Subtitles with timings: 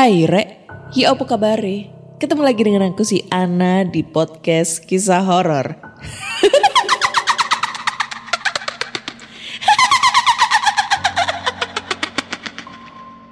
[0.00, 0.64] Hai Rek,
[0.96, 1.60] ya apa kabar
[2.16, 5.76] Ketemu lagi dengan aku si Ana di podcast kisah horor.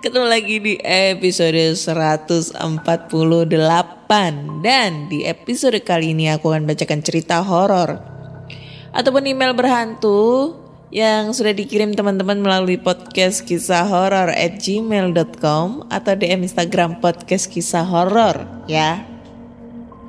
[0.05, 2.61] Ketemu lagi di episode 148
[4.61, 7.97] dan di episode kali ini aku akan bacakan cerita horor.
[8.93, 10.53] Ataupun email berhantu
[10.89, 17.85] yang sudah dikirim teman-teman melalui podcast kisah horor at gmail.com atau DM Instagram podcast kisah
[17.85, 19.05] horor ya.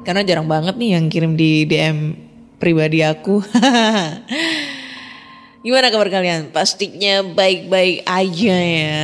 [0.08, 2.16] Karena jarang banget nih yang kirim di DM
[2.64, 3.44] pribadi aku.
[5.68, 6.56] Gimana kabar kalian?
[6.56, 9.04] Pastinya baik-baik aja ya.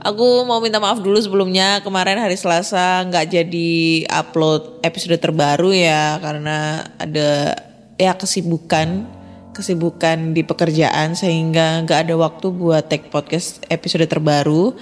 [0.00, 3.72] Aku mau minta maaf dulu sebelumnya kemarin hari Selasa nggak jadi
[4.08, 7.52] upload episode terbaru ya karena ada
[8.00, 9.19] ya kesibukan
[9.50, 14.74] kesibukan di pekerjaan sehingga nggak ada waktu buat take podcast episode terbaru.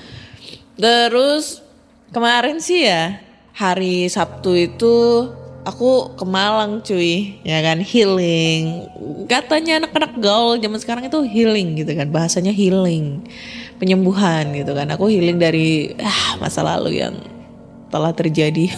[0.79, 1.65] Terus
[2.13, 3.19] kemarin sih ya
[3.57, 4.95] hari Sabtu itu
[5.67, 8.87] aku ke Malang cuy ya kan healing.
[9.27, 13.25] Katanya anak-anak gaul zaman sekarang itu healing gitu kan bahasanya healing
[13.81, 14.87] penyembuhan gitu kan.
[14.95, 17.17] Aku healing dari ah, masa lalu yang
[17.89, 18.69] telah terjadi.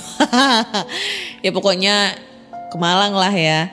[1.41, 2.21] Ya pokoknya
[2.71, 3.73] ke Malang lah ya.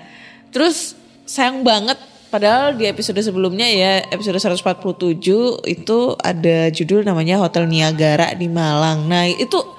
[0.55, 0.96] Terus
[1.27, 1.99] sayang banget
[2.31, 5.19] padahal di episode sebelumnya ya episode 147
[5.67, 9.77] itu ada judul namanya Hotel Niagara di Malang nah itu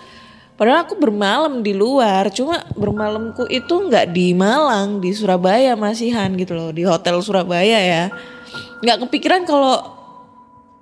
[0.58, 6.58] Padahal aku bermalam di luar, cuma bermalamku itu nggak di Malang, di Surabaya masihan gitu
[6.58, 8.10] loh, di hotel Surabaya ya.
[8.82, 9.97] Nggak kepikiran kalau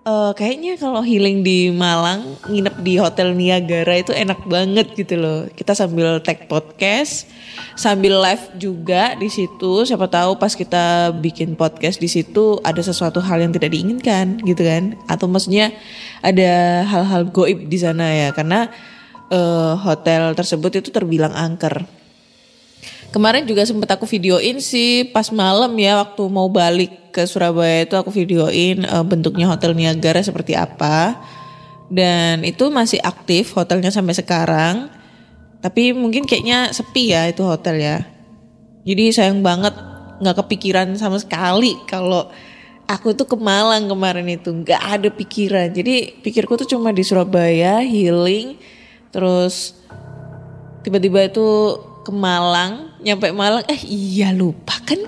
[0.06, 5.50] eh, kayaknya kalau healing di Malang, nginep di hotel Niagara itu enak banget gitu loh.
[5.50, 7.26] Kita sambil tag podcast,
[7.74, 9.82] sambil live juga di situ.
[9.82, 14.62] Siapa tahu pas kita bikin podcast di situ ada sesuatu hal yang tidak diinginkan gitu
[14.62, 14.94] kan?
[15.10, 15.74] Atau maksudnya
[16.22, 18.70] ada hal-hal goib di sana ya, karena
[19.34, 21.95] eh, hotel tersebut itu terbilang angker.
[23.16, 27.96] Kemarin juga sempet aku videoin sih pas malam ya waktu mau balik ke Surabaya itu
[27.96, 31.16] aku videoin eh, bentuknya hotel Niagara seperti apa.
[31.88, 34.92] Dan itu masih aktif hotelnya sampai sekarang.
[35.64, 38.04] Tapi mungkin kayaknya sepi ya itu hotel ya.
[38.84, 39.72] Jadi sayang banget
[40.20, 42.28] nggak kepikiran sama sekali kalau
[42.84, 45.72] aku tuh ke Malang kemarin itu nggak ada pikiran.
[45.72, 48.60] Jadi pikirku tuh cuma di Surabaya healing
[49.08, 49.72] terus
[50.84, 54.98] tiba-tiba itu ke Malang nyampe Malang eh iya lupa kan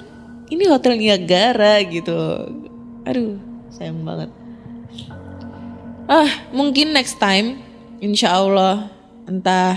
[0.49, 2.15] ini hotel Niagara gitu.
[3.03, 3.43] Aduh
[3.75, 4.31] sayang banget.
[6.07, 7.59] Ah mungkin next time
[7.99, 8.87] insya Allah
[9.27, 9.77] entah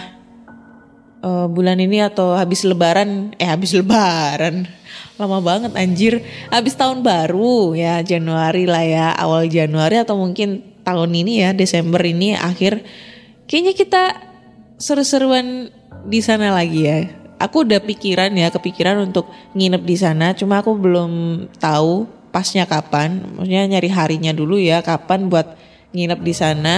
[1.26, 4.70] eh, bulan ini atau habis lebaran eh habis lebaran.
[5.18, 6.22] Lama banget anjir.
[6.53, 12.00] Habis tahun baru ya Januari lah ya awal Januari atau mungkin tahun ini ya Desember
[12.06, 12.86] ini akhir.
[13.50, 14.03] Kayaknya kita
[14.78, 15.70] seru-seruan
[16.08, 20.38] di sana lagi ya aku udah pikiran ya kepikiran untuk nginep di sana.
[20.38, 21.12] Cuma aku belum
[21.57, 23.25] tahu pasnya kapan.
[23.35, 25.57] Maksudnya nyari harinya dulu ya kapan buat
[25.91, 26.75] nginep di sana.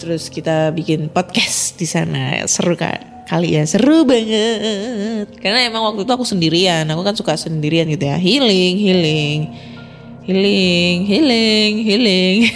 [0.00, 2.42] Terus kita bikin podcast di sana.
[2.48, 3.62] Seru kan kali ya.
[3.64, 5.30] Seru banget.
[5.38, 6.84] Karena emang waktu itu aku sendirian.
[6.90, 8.16] Aku kan suka sendirian gitu ya.
[8.18, 9.40] Healing healing.
[10.24, 12.38] Healing healing healing.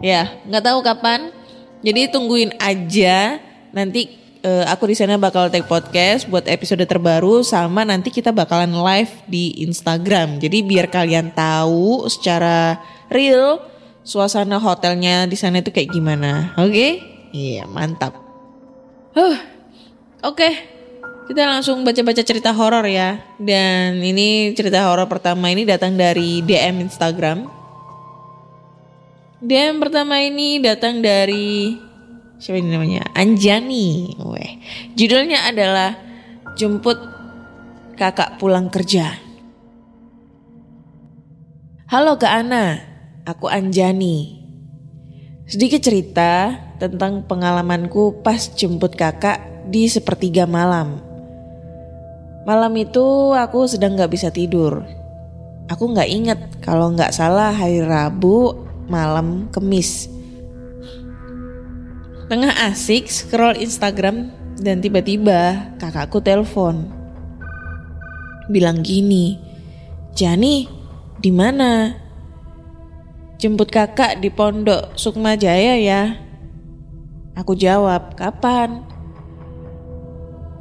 [0.00, 1.28] Ya nggak tahu kapan.
[1.84, 3.36] Jadi tungguin aja.
[3.68, 8.72] Nanti eh, aku di sana bakal take podcast buat episode terbaru sama nanti kita bakalan
[8.72, 12.80] live di Instagram jadi biar kalian tahu secara
[13.12, 13.60] real
[14.04, 16.88] suasana hotelnya di sana itu kayak gimana oke
[17.30, 18.30] iya mantap
[19.10, 19.38] Huh,
[20.22, 20.50] oke.
[21.26, 23.18] Kita langsung baca-baca cerita horor ya.
[23.42, 27.50] Dan ini cerita horor pertama ini datang dari DM Instagram.
[29.42, 31.74] DM pertama ini datang dari
[32.40, 33.04] siapa ini namanya?
[33.12, 34.16] Anjani.
[34.16, 34.52] Weh.
[34.96, 35.92] Judulnya adalah
[36.56, 36.96] jemput
[38.00, 39.12] kakak pulang kerja.
[41.92, 42.80] Halo Kak Ana,
[43.28, 44.40] aku Anjani.
[45.44, 51.02] Sedikit cerita tentang pengalamanku pas jemput kakak di sepertiga malam.
[52.48, 54.80] Malam itu aku sedang gak bisa tidur.
[55.68, 58.54] Aku gak inget kalau gak salah hari Rabu
[58.88, 60.19] malam kemis.
[62.30, 64.30] Tengah asik scroll Instagram
[64.62, 66.86] dan tiba-tiba kakakku telepon.
[68.46, 69.34] Bilang gini,
[70.14, 70.70] Jani
[71.18, 71.90] di mana?
[73.34, 76.22] Jemput kakak di pondok Sukma Jaya ya.
[77.34, 78.86] Aku jawab, kapan?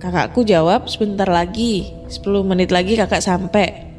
[0.01, 3.94] Kakakku jawab sebentar lagi, 10 menit lagi kakak sampai.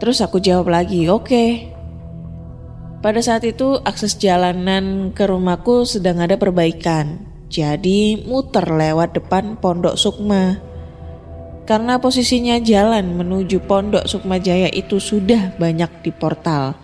[0.00, 1.28] Terus aku jawab lagi, oke.
[1.28, 1.73] Okay.
[3.04, 7.20] Pada saat itu akses jalanan ke rumahku sedang ada perbaikan.
[7.52, 10.56] Jadi muter lewat depan pondok Sukma.
[11.68, 16.76] Karena posisinya jalan menuju Pondok Sukmajaya itu sudah banyak di portal.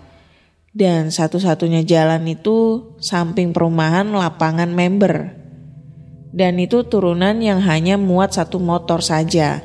[0.72, 5.37] Dan satu-satunya jalan itu samping perumahan lapangan member.
[6.32, 9.61] Dan itu turunan yang hanya muat satu motor saja.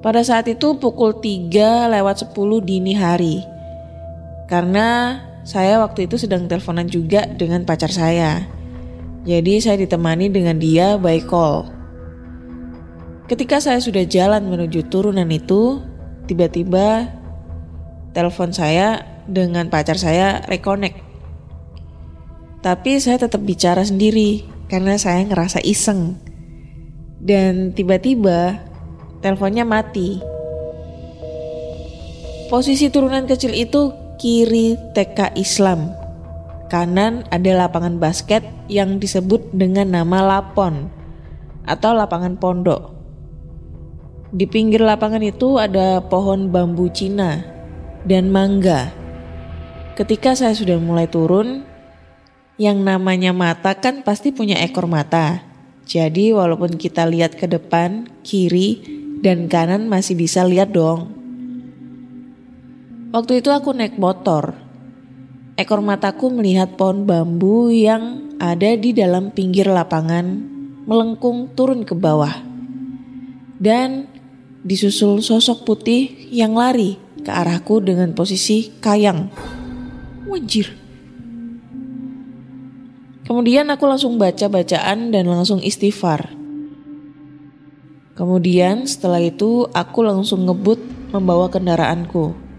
[0.00, 3.49] Pada saat itu pukul 3 lewat 10 dini hari.
[4.50, 8.44] Karena saya waktu itu sedang teleponan juga dengan pacar saya.
[9.22, 11.70] Jadi saya ditemani dengan dia by call.
[13.30, 15.78] Ketika saya sudah jalan menuju turunan itu,
[16.26, 17.14] tiba-tiba
[18.10, 20.98] telepon saya dengan pacar saya reconnect.
[22.58, 26.18] Tapi saya tetap bicara sendiri karena saya ngerasa iseng.
[27.22, 28.66] Dan tiba-tiba
[29.22, 30.18] teleponnya mati.
[32.50, 35.96] Posisi turunan kecil itu kiri TK Islam.
[36.68, 40.92] Kanan ada lapangan basket yang disebut dengan nama Lapon
[41.64, 42.92] atau lapangan pondok.
[44.30, 47.42] Di pinggir lapangan itu ada pohon bambu Cina
[48.04, 48.92] dan mangga.
[49.96, 51.64] Ketika saya sudah mulai turun,
[52.60, 55.40] yang namanya mata kan pasti punya ekor mata.
[55.88, 58.84] Jadi walaupun kita lihat ke depan, kiri,
[59.24, 61.19] dan kanan masih bisa lihat dong.
[63.10, 64.54] Waktu itu aku naik motor.
[65.58, 70.38] Ekor mataku melihat pohon bambu yang ada di dalam pinggir lapangan
[70.86, 72.30] melengkung turun ke bawah.
[73.58, 74.06] Dan
[74.62, 79.26] disusul sosok putih yang lari ke arahku dengan posisi kayang.
[80.30, 80.70] Wajir.
[83.26, 86.30] Kemudian aku langsung baca bacaan dan langsung istighfar.
[88.14, 90.78] Kemudian setelah itu aku langsung ngebut
[91.10, 92.49] membawa kendaraanku.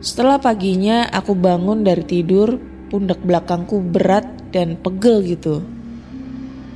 [0.00, 2.56] Setelah paginya aku bangun dari tidur,
[2.88, 5.60] pundak belakangku berat dan pegel gitu.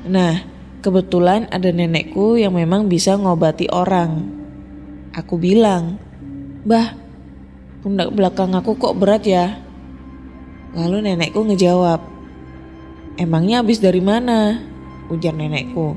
[0.04, 0.54] Nah,
[0.84, 4.20] Kebetulan ada nenekku yang memang bisa ngobati orang.
[5.16, 5.96] Aku bilang,
[6.60, 6.92] Bah,
[7.80, 9.64] pundak belakang aku kok berat ya?
[10.76, 12.04] Lalu nenekku ngejawab,
[13.16, 14.60] Emangnya habis dari mana?
[15.08, 15.96] Ujar nenekku.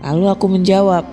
[0.00, 1.04] Lalu aku menjawab,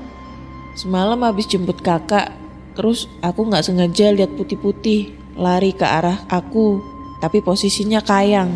[0.79, 2.31] Semalam habis jemput kakak,
[2.73, 6.79] terus aku gak sengaja lihat putih-putih lari ke arah aku,
[7.23, 8.51] tapi posisinya kayang.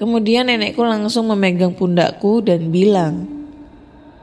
[0.00, 3.28] Kemudian nenekku langsung memegang pundakku dan bilang,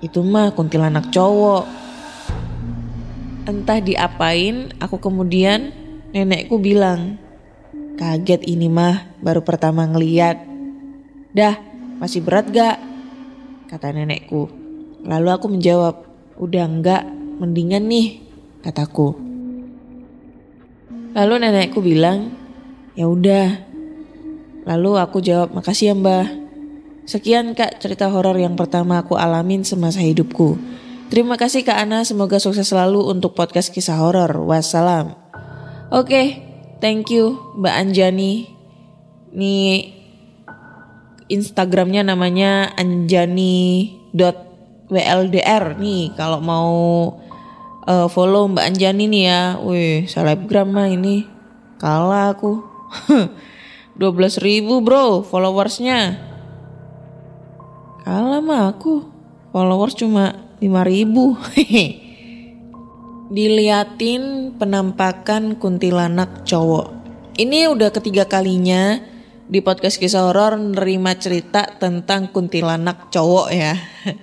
[0.01, 1.69] itu mah kuntilanak cowok.
[3.45, 5.69] Entah diapain, aku kemudian
[6.11, 7.21] nenekku bilang,
[7.95, 10.41] kaget ini mah baru pertama ngeliat.
[11.37, 11.61] Dah,
[12.01, 12.77] masih berat gak?
[13.69, 14.49] Kata nenekku.
[15.05, 16.09] Lalu aku menjawab,
[16.41, 17.05] udah enggak,
[17.37, 18.21] mendingan nih,
[18.61, 19.15] kataku.
[21.17, 22.29] Lalu nenekku bilang,
[22.93, 23.67] ya udah,
[24.67, 26.27] Lalu aku jawab, makasih ya mbah.
[27.07, 30.59] Sekian kak cerita horor yang pertama aku alamin semasa hidupku.
[31.07, 34.43] Terima kasih kak Ana, semoga sukses selalu untuk podcast kisah horor.
[34.43, 35.15] Wassalam.
[35.87, 36.27] Oke, okay,
[36.83, 38.51] thank you Mbak Anjani.
[39.31, 39.95] Nih
[41.31, 43.95] Instagramnya namanya anjani.wldr
[45.79, 46.75] nih kalau mau
[47.87, 49.41] uh, follow Mbak Anjani nih ya.
[49.63, 51.25] Wih, selebgram mah ini.
[51.79, 52.61] Kalah aku.
[53.97, 56.21] 12 ribu bro followersnya.
[58.03, 59.07] Kalah mah aku.
[59.55, 61.33] Followers cuma 5 ribu.
[63.35, 66.93] Diliatin penampakan kuntilanak cowok.
[67.37, 69.01] Ini udah ketiga kalinya
[69.47, 73.73] di podcast kisah horor nerima cerita tentang kuntilanak cowok ya.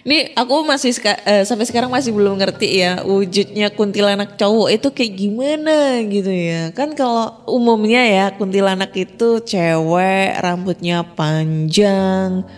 [0.00, 5.12] Ini aku masih uh, sampai sekarang masih belum ngerti ya wujudnya kuntilanak cowok itu kayak
[5.12, 6.72] gimana gitu ya.
[6.72, 12.48] Kan kalau umumnya ya kuntilanak itu cewek, rambutnya panjang,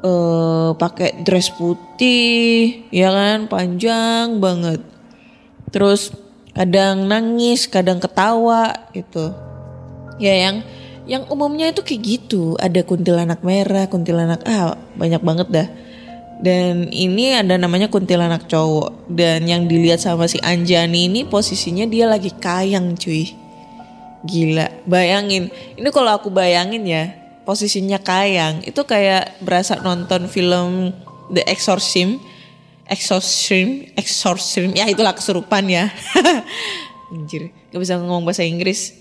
[0.00, 4.80] eh pakai dress putih, ya kan, panjang banget.
[5.68, 6.16] Terus
[6.56, 9.36] kadang nangis, kadang ketawa gitu.
[10.16, 10.64] Ya yang
[11.04, 12.56] yang umumnya itu kayak gitu.
[12.56, 15.68] Ada kuntilanak merah, kuntilanak ah banyak banget dah.
[16.36, 19.08] Dan ini ada namanya kuntilanak cowok.
[19.08, 23.32] Dan yang dilihat sama si Anjani ini posisinya dia lagi kayang cuy.
[24.26, 25.48] Gila, bayangin.
[25.78, 27.14] Ini kalau aku bayangin ya,
[27.48, 28.60] posisinya kayang.
[28.66, 30.92] Itu kayak berasa nonton film
[31.32, 32.20] The Exorcism.
[32.86, 34.70] Exorcism, Exorcism.
[34.76, 35.90] Ya itulah kesurupan ya.
[37.14, 38.94] Anjir, gak bisa ngomong bahasa Inggris.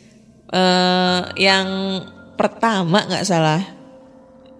[0.45, 1.65] eh yang
[2.37, 3.74] pertama nggak salah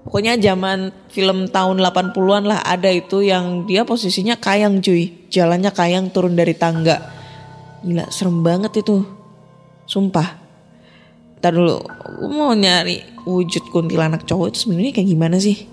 [0.05, 5.09] Pokoknya zaman film tahun 80-an lah ada itu yang dia posisinya kayang cuy.
[5.33, 7.01] Jalannya kayang turun dari tangga.
[7.81, 9.01] Gila serem banget itu.
[9.89, 10.37] Sumpah.
[11.41, 11.81] Ntar dulu,
[12.21, 15.65] gue mau nyari wujud kuntilanak cowok itu sebenarnya kayak gimana sih?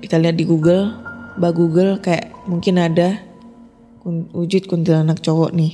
[0.00, 0.92] Kita lihat di Google,
[1.40, 3.16] bah Google kayak mungkin ada
[4.36, 5.72] wujud kuntilanak cowok nih.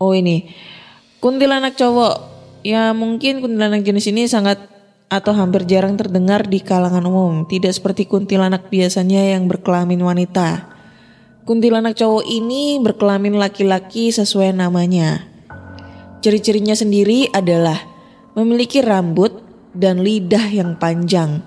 [0.00, 0.48] Oh ini,
[1.20, 2.29] kuntilanak cowok.
[2.60, 4.60] Ya mungkin kuntilanak jenis ini sangat
[5.10, 7.48] atau hampir jarang terdengar di kalangan umum.
[7.48, 10.70] Tidak seperti kuntilanak biasanya yang berkelamin wanita.
[11.48, 15.26] Kuntilanak cowok ini berkelamin laki-laki sesuai namanya.
[16.20, 17.80] Ciri-cirinya sendiri adalah
[18.36, 19.40] memiliki rambut
[19.72, 21.42] dan lidah yang panjang.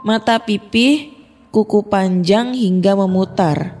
[0.00, 1.12] Mata pipih,
[1.52, 3.76] kuku panjang hingga memutar.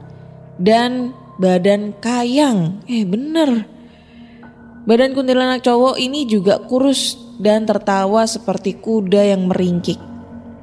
[0.60, 2.84] Dan badan kayang.
[2.84, 3.79] Eh bener.
[4.88, 10.00] Badan kuntilanak cowok ini juga kurus dan tertawa seperti kuda yang meringkik.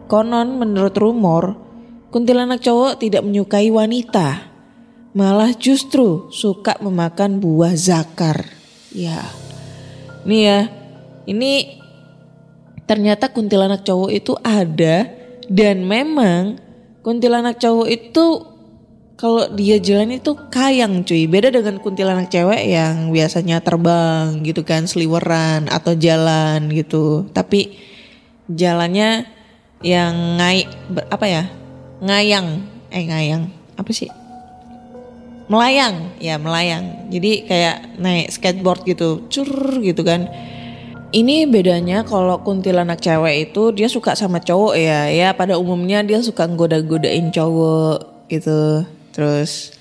[0.09, 1.53] Konon menurut rumor,
[2.09, 4.49] kuntilanak cowok tidak menyukai wanita.
[5.13, 8.45] Malah justru suka memakan buah zakar.
[8.93, 9.21] Ya.
[10.25, 10.59] Nih ya.
[11.27, 11.77] Ini
[12.87, 15.11] ternyata kuntilanak cowok itu ada
[15.51, 16.55] dan memang
[17.03, 18.56] kuntilanak cowok itu
[19.17, 21.25] kalau dia jalan itu kayang cuy.
[21.25, 27.25] Beda dengan kuntilanak cewek yang biasanya terbang gitu kan, seliweran atau jalan gitu.
[27.33, 27.73] Tapi
[28.45, 29.25] jalannya
[29.81, 30.69] yang ngai
[31.09, 31.43] apa ya?
[31.97, 32.61] Ngayang,
[32.93, 33.49] eh ngayang.
[33.73, 34.13] Apa sih?
[35.49, 37.09] Melayang, ya melayang.
[37.09, 40.29] Jadi kayak naik skateboard gitu, cur gitu kan.
[41.09, 45.09] Ini bedanya kalau kuntilanak cewek itu dia suka sama cowok ya.
[45.09, 48.85] Ya pada umumnya dia suka goda-godain cowok gitu.
[49.17, 49.73] Terus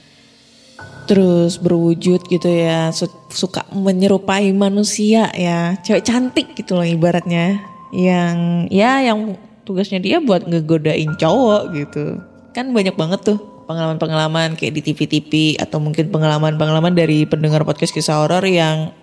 [1.04, 2.88] terus berwujud gitu ya.
[2.96, 5.76] Su- Suka menyerupai manusia ya.
[5.84, 7.60] Cewek cantik gitu loh ibaratnya.
[7.92, 8.36] Yang
[8.72, 9.36] ya yang
[9.68, 12.24] tugasnya dia buat ngegodain cowok gitu.
[12.56, 18.22] Kan banyak banget tuh pengalaman-pengalaman kayak di TV-TV atau mungkin pengalaman-pengalaman dari pendengar podcast kisah
[18.22, 18.94] horor yang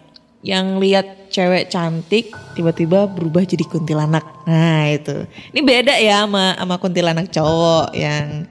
[0.43, 4.23] yang lihat cewek cantik tiba-tiba berubah jadi kuntilanak.
[4.43, 5.23] Nah, itu.
[5.55, 8.47] Ini beda ya sama sama kuntilanak cowok yang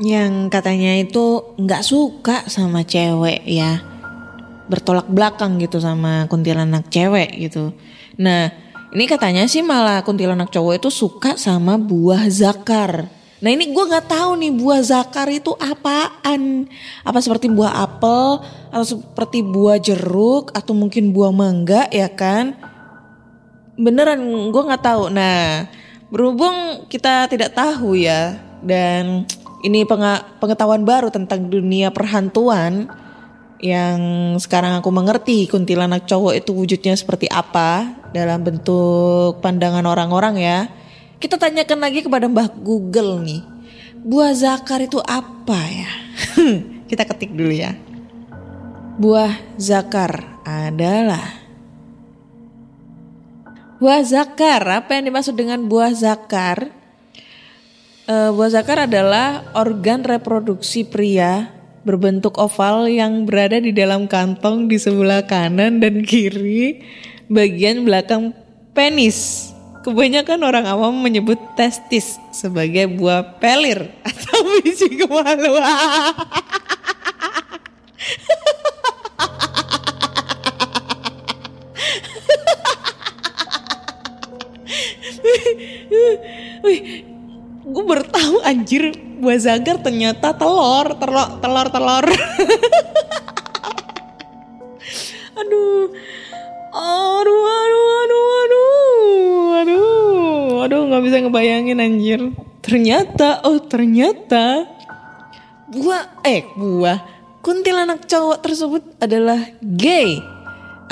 [0.00, 3.84] yang katanya itu nggak suka sama cewek ya.
[4.70, 7.76] Bertolak belakang gitu sama kuntilanak cewek gitu.
[8.16, 8.48] Nah,
[8.92, 13.08] ini katanya sih malah kuntilanak cowok itu suka sama buah zakar.
[13.42, 16.70] Nah ini gue nggak tahu nih buah zakar itu apaan?
[17.02, 18.38] Apa seperti buah apel
[18.70, 22.54] atau seperti buah jeruk atau mungkin buah mangga ya kan?
[23.74, 24.22] Beneran
[24.54, 25.10] gue nggak tahu.
[25.10, 25.66] Nah
[26.12, 29.26] berhubung kita tidak tahu ya dan
[29.62, 29.86] ini
[30.38, 32.90] pengetahuan baru tentang dunia perhantuan
[33.62, 40.58] yang sekarang aku mengerti kuntilanak cowok itu wujudnya seperti apa dalam bentuk pandangan orang-orang ya.
[41.22, 43.42] Kita tanyakan lagi kepada Mbah Google nih.
[44.02, 45.90] Buah zakar itu apa ya?
[46.90, 47.78] Kita ketik dulu ya.
[48.98, 51.42] Buah zakar adalah
[53.82, 56.70] Buah zakar, apa yang dimaksud dengan buah zakar?
[58.12, 61.48] Eh, buah zakar adalah organ reproduksi pria
[61.80, 66.84] berbentuk oval yang berada di dalam kantong di sebelah kanan dan kiri
[67.32, 68.36] bagian belakang
[68.76, 69.48] penis.
[69.80, 76.12] Kebanyakan orang awam menyebut testis sebagai buah pelir atau biji kemaluan.
[86.62, 87.11] Wih,
[87.72, 92.04] gue bertahu anjir buah zagar ternyata telur, telur, telur, telur.
[95.40, 95.88] aduh,
[96.76, 102.20] aduh, aduh, aduh, aduh, aduh, aduh, nggak bisa ngebayangin anjir.
[102.60, 104.68] Ternyata, oh ternyata
[105.72, 107.00] buah, eh buah
[107.40, 110.20] kuntilanak cowok tersebut adalah gay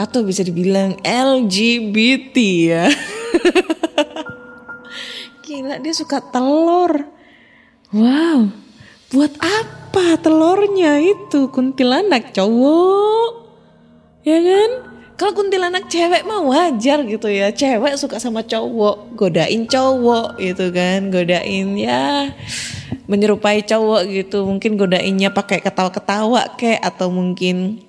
[0.01, 2.89] atau bisa dibilang LGBT ya.
[5.51, 7.11] gila dia suka telur.
[7.91, 8.55] Wow,
[9.11, 13.51] buat apa telurnya itu kuntilanak cowok?
[14.23, 14.71] Ya kan?
[15.19, 17.51] Kalau kuntilanak cewek mah wajar gitu ya.
[17.51, 22.31] Cewek suka sama cowok, godain cowok gitu kan, godain ya
[23.11, 24.47] menyerupai cowok gitu.
[24.47, 27.83] Mungkin godainnya pakai ketawa-ketawa kayak atau mungkin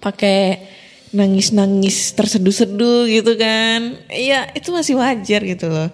[0.00, 0.72] pakai
[1.12, 4.00] nangis-nangis terseduh-seduh gitu kan.
[4.08, 5.88] Iya, itu masih wajar gitu loh.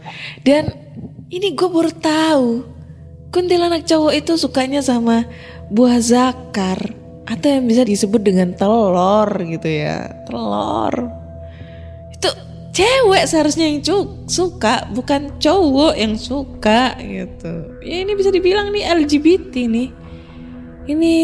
[0.46, 0.70] Dan
[1.28, 2.48] ini gue baru tahu
[3.34, 5.28] kuntilanak cowok itu sukanya sama
[5.68, 6.96] buah zakar
[7.28, 10.25] atau yang bisa disebut dengan telur gitu ya.
[10.25, 10.94] Telur.
[12.14, 12.30] Itu
[12.72, 13.84] cewek seharusnya yang
[14.25, 17.76] suka, bukan cowok yang suka gitu.
[17.84, 19.88] Ya ini bisa dibilang nih LGBT nih.
[20.88, 21.14] Ini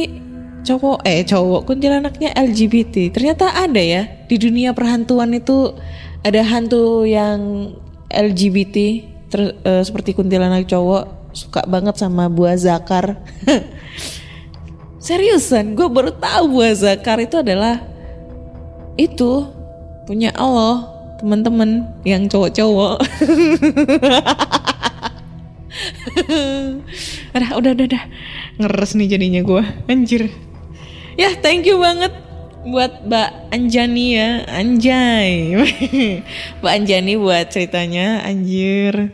[0.65, 5.77] cowok eh cowok kuntilanaknya LGBT ternyata ada ya di dunia perhantuan itu
[6.25, 7.71] ada hantu yang
[8.09, 8.77] LGBT
[9.29, 13.19] ter- eh, seperti kuntilanak cowok suka banget sama buah zakar.
[15.05, 17.83] Seriusan gue baru tahu buah zakar itu adalah
[18.97, 19.45] itu
[20.09, 20.89] punya Allah
[21.21, 23.03] teman-teman yang cowok-cowok.
[27.35, 28.03] Udah udah udah
[28.63, 30.31] ngeres nih jadinya gue anjir
[31.21, 32.25] ya thank you banget
[32.65, 34.31] buat Mbak Anjani ya.
[34.49, 35.53] Anjay.
[36.65, 38.25] Mbak Anjani buat ceritanya.
[38.25, 39.13] Anjir.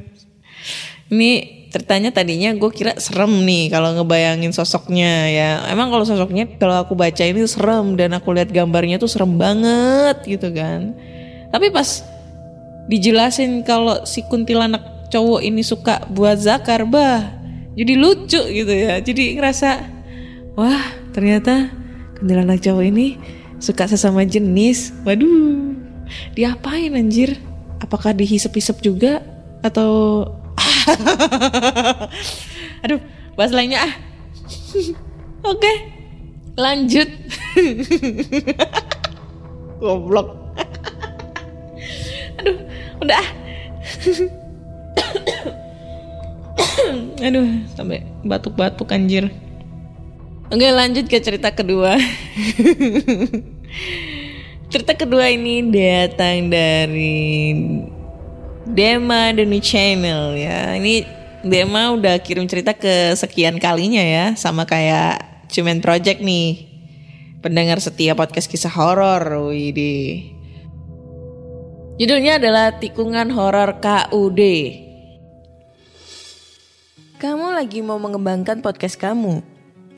[1.11, 1.31] Ini
[1.71, 5.51] ceritanya tadinya gue kira serem nih kalau ngebayangin sosoknya ya.
[5.71, 10.23] Emang kalau sosoknya kalau aku baca ini serem dan aku lihat gambarnya tuh serem banget
[10.27, 10.95] gitu kan.
[11.51, 12.07] Tapi pas
[12.87, 17.35] dijelasin kalau si kuntilanak cowok ini suka buat zakar bah
[17.75, 19.03] jadi lucu gitu ya.
[19.03, 19.83] Jadi ngerasa
[20.55, 21.80] wah ternyata
[22.21, 23.17] kuntilanak cowok ini
[23.57, 24.93] suka sesama jenis.
[25.09, 25.73] Waduh
[26.37, 27.41] diapain anjir?
[27.81, 29.25] Apakah dihisep-hisep juga
[29.65, 30.29] atau
[32.85, 33.01] aduh
[33.35, 33.93] bahas lainnya ah.
[35.51, 35.73] Oke
[36.61, 37.09] lanjut.
[39.81, 40.29] Goblok.
[42.37, 42.57] Aduh
[43.01, 43.29] udah ah.
[47.27, 49.33] aduh sampai batuk-batuk anjir
[50.51, 51.97] oke lanjut ke cerita kedua.
[54.71, 57.59] Cerita kedua ini datang dari
[58.71, 60.79] Dema The New Channel ya.
[60.79, 61.03] Ini
[61.43, 64.39] Dema udah kirim cerita ke sekian kalinya ya.
[64.39, 66.71] Sama kayak Cuman Project nih.
[67.43, 70.41] Pendengar setia podcast kisah horor Widih
[72.01, 74.41] Judulnya adalah Tikungan Horor KUD.
[77.21, 79.45] Kamu lagi mau mengembangkan podcast kamu,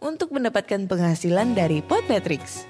[0.00, 2.64] untuk mendapatkan penghasilan dari Podmetrics.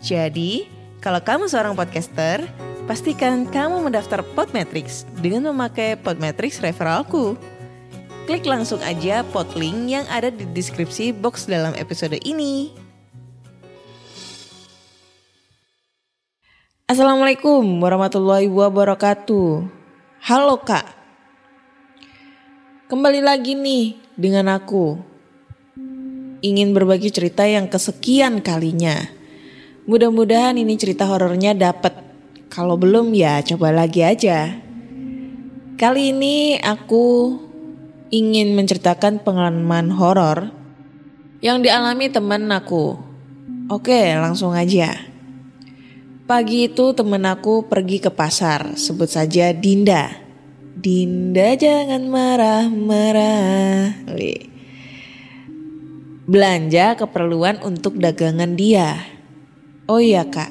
[0.00, 0.68] Jadi,
[1.04, 2.44] kalau kamu seorang podcaster,
[2.88, 7.36] pastikan kamu mendaftar Podmetrics dengan memakai Podmetrics referralku.
[8.26, 12.74] Klik langsung aja podlink yang ada di deskripsi box dalam episode ini.
[16.90, 19.66] Assalamualaikum warahmatullahi wabarakatuh.
[20.26, 20.86] Halo kak.
[22.90, 25.15] Kembali lagi nih dengan aku.
[26.44, 29.08] Ingin berbagi cerita yang kesekian kalinya.
[29.88, 31.96] Mudah-mudahan ini cerita horornya dapat.
[32.52, 34.52] Kalau belum ya coba lagi aja.
[35.76, 37.36] Kali ini aku
[38.08, 40.52] ingin menceritakan pengalaman horor
[41.44, 42.96] yang dialami teman aku.
[43.68, 44.94] Oke, langsung aja.
[46.26, 50.10] Pagi itu temen aku pergi ke pasar, sebut saja Dinda.
[50.74, 53.94] Dinda jangan marah-marah.
[56.26, 58.98] Belanja keperluan untuk dagangan dia.
[59.86, 60.50] Oh iya kak,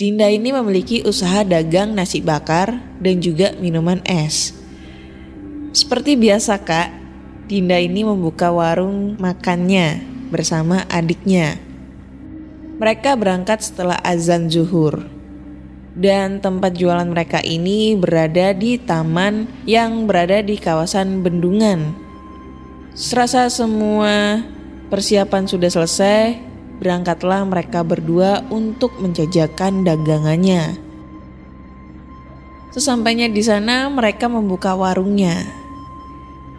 [0.00, 4.56] Dinda ini memiliki usaha dagang nasi bakar dan juga minuman es.
[5.76, 6.88] Seperti biasa kak,
[7.52, 10.00] Dinda ini membuka warung makannya
[10.32, 11.60] bersama adiknya.
[12.80, 15.04] Mereka berangkat setelah azan zuhur.
[15.92, 21.92] Dan tempat jualan mereka ini berada di taman yang berada di kawasan bendungan.
[22.96, 24.40] Serasa semua
[24.92, 26.36] persiapan sudah selesai,
[26.76, 30.76] berangkatlah mereka berdua untuk menjajakan dagangannya.
[32.76, 35.48] Sesampainya di sana, mereka membuka warungnya.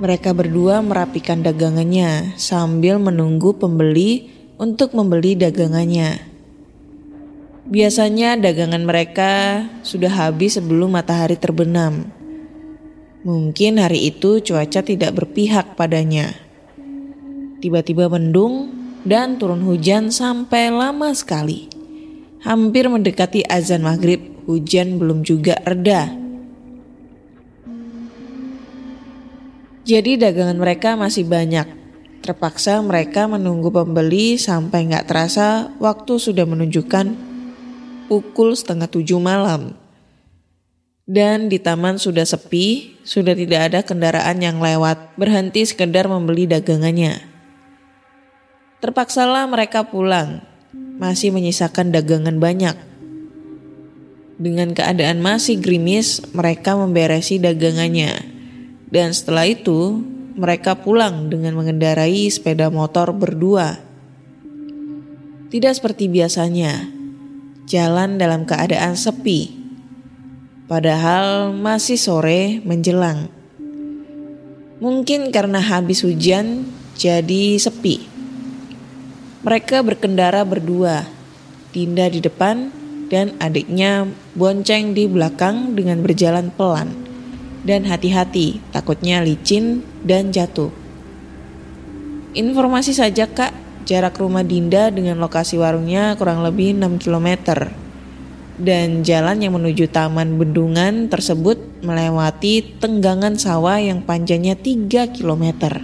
[0.02, 6.18] Mereka berdua merapikan dagangannya sambil menunggu pembeli untuk membeli dagangannya.
[7.70, 12.10] Biasanya dagangan mereka sudah habis sebelum matahari terbenam.
[13.22, 16.34] Mungkin hari itu cuaca tidak berpihak padanya.
[17.64, 18.76] Tiba-tiba mendung
[19.08, 21.72] dan turun hujan sampai lama sekali.
[22.44, 26.12] Hampir mendekati azan maghrib, hujan belum juga reda.
[29.88, 31.64] Jadi dagangan mereka masih banyak.
[32.20, 37.16] Terpaksa mereka menunggu pembeli sampai nggak terasa waktu sudah menunjukkan
[38.12, 39.72] pukul setengah tujuh malam.
[41.08, 47.33] Dan di taman sudah sepi, sudah tidak ada kendaraan yang lewat, berhenti sekedar membeli dagangannya.
[48.84, 50.44] Terpaksalah mereka pulang,
[51.00, 52.76] masih menyisakan dagangan banyak.
[54.36, 58.12] Dengan keadaan masih gerimis, mereka memberesi dagangannya.
[58.92, 60.04] Dan setelah itu,
[60.36, 63.80] mereka pulang dengan mengendarai sepeda motor berdua.
[65.48, 66.92] Tidak seperti biasanya,
[67.64, 69.64] jalan dalam keadaan sepi.
[70.68, 73.32] Padahal masih sore menjelang.
[74.84, 76.68] Mungkin karena habis hujan
[77.00, 78.13] jadi sepi.
[79.44, 81.04] Mereka berkendara berdua,
[81.76, 82.72] Dinda di depan
[83.12, 84.08] dan adiknya
[84.40, 86.96] bonceng di belakang dengan berjalan pelan.
[87.68, 90.72] Dan hati-hati, takutnya licin dan jatuh.
[92.40, 93.52] Informasi saja kak,
[93.84, 97.68] Jarak rumah Dinda dengan lokasi warungnya kurang lebih 6 km.
[98.56, 105.84] Dan jalan yang menuju taman bendungan tersebut melewati tenggangan sawah yang panjangnya 3 km.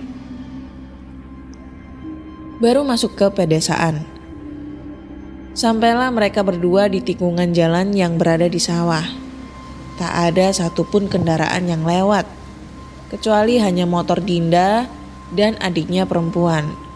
[2.60, 4.04] Baru masuk ke pedesaan.
[5.56, 9.04] Sampailah mereka berdua di tikungan jalan yang berada di sawah.
[9.96, 12.28] Tak ada satupun kendaraan yang lewat,
[13.12, 14.88] kecuali hanya motor Dinda
[15.36, 16.90] dan adiknya perempuan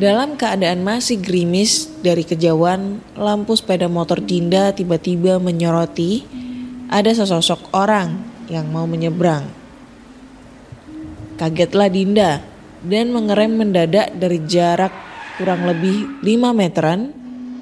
[0.00, 6.24] dalam keadaan masih gerimis dari kejauhan, lampu sepeda motor Dinda tiba-tiba menyoroti
[6.88, 8.16] ada sesosok orang
[8.48, 9.44] yang mau menyeberang.
[11.36, 12.40] Kagetlah Dinda
[12.84, 14.92] dan mengerem mendadak dari jarak
[15.36, 17.12] kurang lebih 5 meteran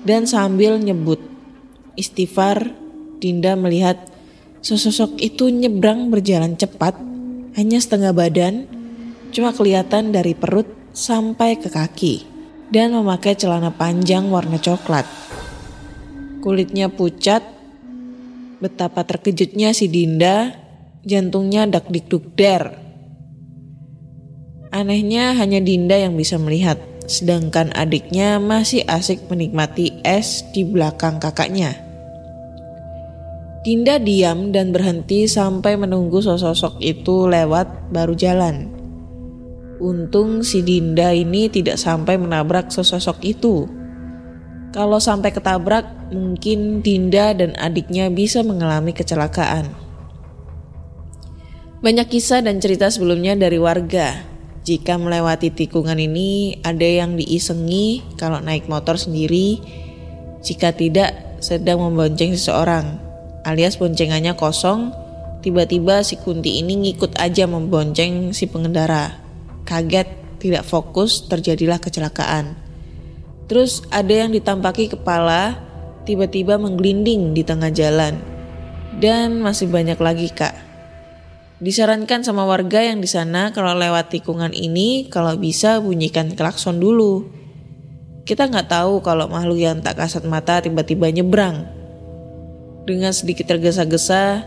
[0.06, 1.18] dan sambil nyebut
[1.98, 2.70] istighfar
[3.18, 3.98] Dinda melihat
[4.62, 6.94] sesosok itu nyebrang berjalan cepat
[7.58, 8.70] hanya setengah badan
[9.34, 15.04] cuma kelihatan dari perut sampai ke kaki dan memakai celana panjang warna coklat.
[16.38, 17.42] Kulitnya pucat,
[18.62, 20.54] betapa terkejutnya si Dinda,
[21.02, 22.87] jantungnya dak dikduk der.
[24.68, 26.76] Anehnya hanya Dinda yang bisa melihat,
[27.08, 31.72] sedangkan adiknya masih asik menikmati es di belakang kakaknya.
[33.64, 38.68] Dinda diam dan berhenti sampai menunggu sosok itu lewat baru jalan.
[39.80, 43.64] Untung si Dinda ini tidak sampai menabrak sesosok itu.
[44.76, 49.72] Kalau sampai ketabrak, mungkin Dinda dan adiknya bisa mengalami kecelakaan.
[51.78, 54.37] Banyak kisah dan cerita sebelumnya dari warga.
[54.68, 59.56] Jika melewati tikungan ini, ada yang diisengi kalau naik motor sendiri,
[60.44, 63.00] jika tidak sedang membonceng seseorang,
[63.48, 64.92] alias boncengannya kosong,
[65.40, 69.16] tiba-tiba si Kunti ini ngikut aja membonceng si pengendara
[69.64, 72.52] kaget, tidak fokus, terjadilah kecelakaan.
[73.48, 75.56] Terus ada yang ditampaki kepala
[76.04, 78.20] tiba-tiba menggelinding di tengah jalan.
[79.00, 80.67] Dan masih banyak lagi kak.
[81.58, 87.26] Disarankan sama warga yang di sana kalau lewat tikungan ini kalau bisa bunyikan klakson dulu.
[88.22, 91.66] Kita nggak tahu kalau makhluk yang tak kasat mata tiba-tiba nyebrang.
[92.86, 94.46] Dengan sedikit tergesa-gesa,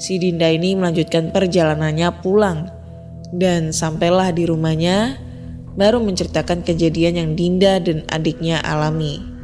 [0.00, 2.72] si Dinda ini melanjutkan perjalanannya pulang
[3.36, 5.20] dan sampailah di rumahnya
[5.76, 9.37] baru menceritakan kejadian yang Dinda dan adiknya alami.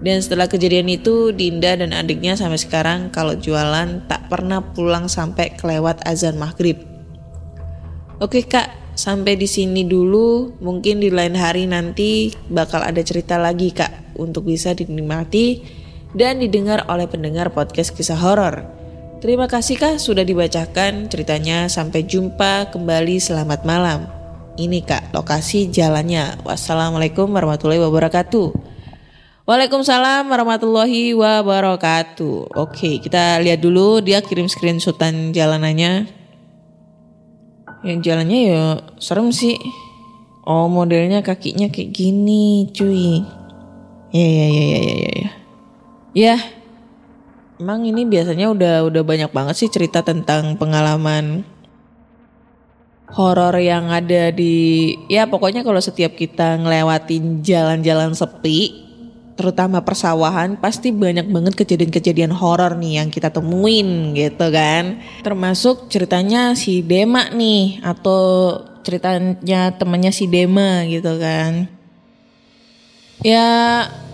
[0.00, 5.52] Dan setelah kejadian itu Dinda dan adiknya sampai sekarang kalau jualan tak pernah pulang sampai
[5.60, 6.80] kelewat azan maghrib.
[8.20, 10.56] Oke kak, sampai di sini dulu.
[10.60, 15.64] Mungkin di lain hari nanti bakal ada cerita lagi kak untuk bisa dinikmati
[16.16, 18.64] dan didengar oleh pendengar podcast kisah horor.
[19.20, 21.68] Terima kasih kak sudah dibacakan ceritanya.
[21.68, 24.08] Sampai jumpa kembali selamat malam.
[24.56, 26.40] Ini kak lokasi jalannya.
[26.40, 28.69] Wassalamualaikum warahmatullahi wabarakatuh.
[29.50, 32.54] Waalaikumsalam warahmatullahi wabarakatuh.
[32.54, 36.06] Oke kita lihat dulu dia kirim screenshotan jalanannya.
[37.82, 38.62] Yang jalannya ya
[39.02, 39.58] serem sih.
[40.46, 43.26] Oh modelnya kakinya kayak gini cuy.
[44.14, 45.10] Ya ya ya ya ya ya.
[45.18, 45.30] Ya.
[46.14, 46.36] Ya.
[47.58, 51.42] Emang ini biasanya udah udah banyak banget sih cerita tentang pengalaman
[53.10, 58.89] horor yang ada di ya pokoknya kalau setiap kita ngelewatin jalan-jalan sepi
[59.40, 65.00] terutama persawahan pasti banyak banget kejadian-kejadian horor nih yang kita temuin gitu kan.
[65.24, 68.52] Termasuk ceritanya si Dema nih atau
[68.84, 71.72] ceritanya temannya si Dema gitu kan.
[73.24, 73.48] Ya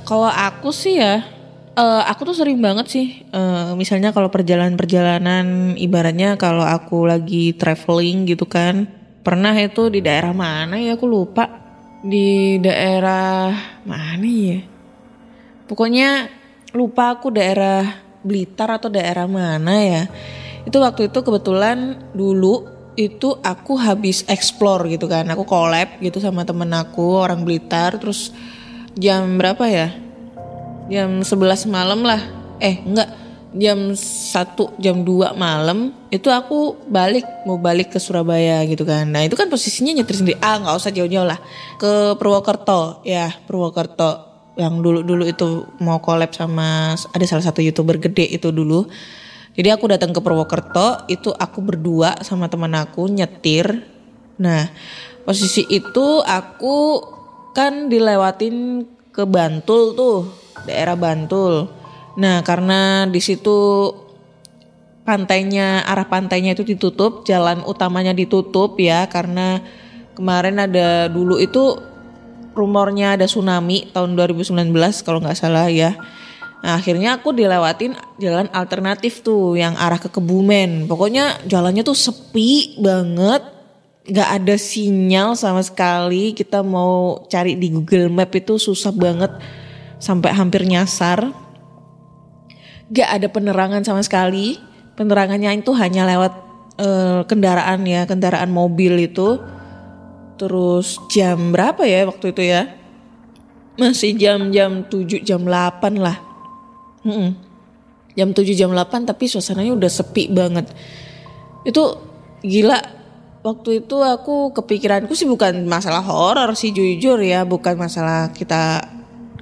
[0.06, 1.26] kalau aku sih ya
[1.74, 8.30] uh, aku tuh sering banget sih uh, misalnya kalau perjalanan-perjalanan ibaratnya kalau aku lagi traveling
[8.30, 8.86] gitu kan.
[9.26, 11.66] Pernah itu di daerah mana ya aku lupa.
[12.06, 13.50] Di daerah
[13.82, 14.75] mana ya
[15.66, 16.30] pokoknya
[16.74, 20.02] lupa aku daerah Blitar atau daerah mana ya.
[20.66, 22.66] Itu waktu itu kebetulan dulu
[22.98, 25.30] itu aku habis explore gitu kan.
[25.30, 27.94] Aku collab gitu sama temen aku orang Blitar.
[28.02, 28.34] Terus
[28.98, 29.94] jam berapa ya?
[30.90, 32.18] Jam 11 malam lah.
[32.58, 33.10] Eh enggak.
[33.56, 39.06] Jam 1 jam 2 malam itu aku balik mau balik ke Surabaya gitu kan.
[39.06, 40.36] Nah itu kan posisinya nyetir sendiri.
[40.42, 41.38] Ah nggak usah jauh-jauh lah.
[41.78, 44.25] Ke Purwokerto ya Purwokerto
[44.56, 48.88] yang dulu-dulu itu mau collab sama ada salah satu youtuber gede itu dulu.
[49.56, 53.84] Jadi aku datang ke Purwokerto itu aku berdua sama teman aku nyetir.
[54.40, 54.68] Nah
[55.28, 57.00] posisi itu aku
[57.52, 60.28] kan dilewatin ke Bantul tuh
[60.64, 61.68] daerah Bantul.
[62.16, 63.92] Nah karena di situ
[65.04, 69.62] pantainya arah pantainya itu ditutup jalan utamanya ditutup ya karena
[70.16, 71.78] kemarin ada dulu itu
[72.56, 74.72] rumornya ada tsunami tahun 2019
[75.04, 75.92] kalau nggak salah ya.
[76.64, 80.88] Nah, akhirnya aku dilewatin jalan alternatif tuh yang arah ke Kebumen.
[80.88, 83.44] Pokoknya jalannya tuh sepi banget,
[84.08, 86.32] nggak ada sinyal sama sekali.
[86.32, 89.36] Kita mau cari di Google Map itu susah banget
[90.00, 91.28] sampai hampir nyasar.
[92.86, 94.62] Gak ada penerangan sama sekali.
[94.94, 96.32] Penerangannya itu hanya lewat
[96.80, 99.42] uh, kendaraan ya, kendaraan mobil itu
[100.36, 102.68] Terus jam berapa ya waktu itu ya?
[103.76, 106.16] Masih jam-jam 7 jam 8 lah.
[107.04, 107.36] Hmm.
[108.16, 110.68] Jam 7 jam 8 tapi suasananya udah sepi banget.
[111.64, 112.00] Itu
[112.44, 112.80] gila.
[113.44, 118.82] Waktu itu aku kepikiranku sih bukan masalah horor sih jujur ya, bukan masalah kita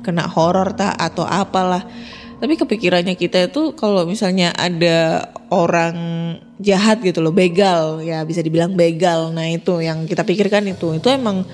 [0.05, 1.89] kena horor tak atau apalah.
[2.37, 5.97] Tapi kepikirannya kita itu kalau misalnya ada orang
[6.59, 9.31] jahat gitu loh, begal ya bisa dibilang begal.
[9.31, 11.47] Nah itu yang kita pikirkan itu, itu emang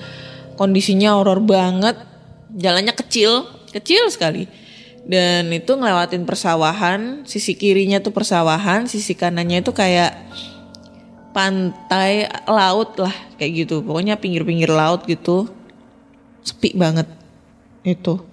[0.57, 1.95] kondisinya horor banget,
[2.57, 4.49] jalannya kecil, kecil sekali.
[5.01, 10.13] Dan itu ngelewatin persawahan, sisi kirinya tuh persawahan, sisi kanannya itu kayak
[11.33, 13.81] pantai laut lah kayak gitu.
[13.81, 15.49] Pokoknya pinggir-pinggir laut gitu.
[16.41, 17.05] Sepi banget
[17.85, 18.30] itu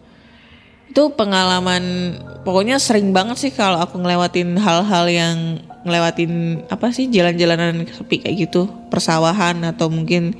[0.88, 2.16] itu pengalaman
[2.48, 8.48] pokoknya sering banget sih kalau aku ngelewatin hal-hal yang ngelewatin apa sih jalan-jalanan sepi kayak
[8.48, 8.66] gitu.
[8.88, 10.32] Persawahan atau mungkin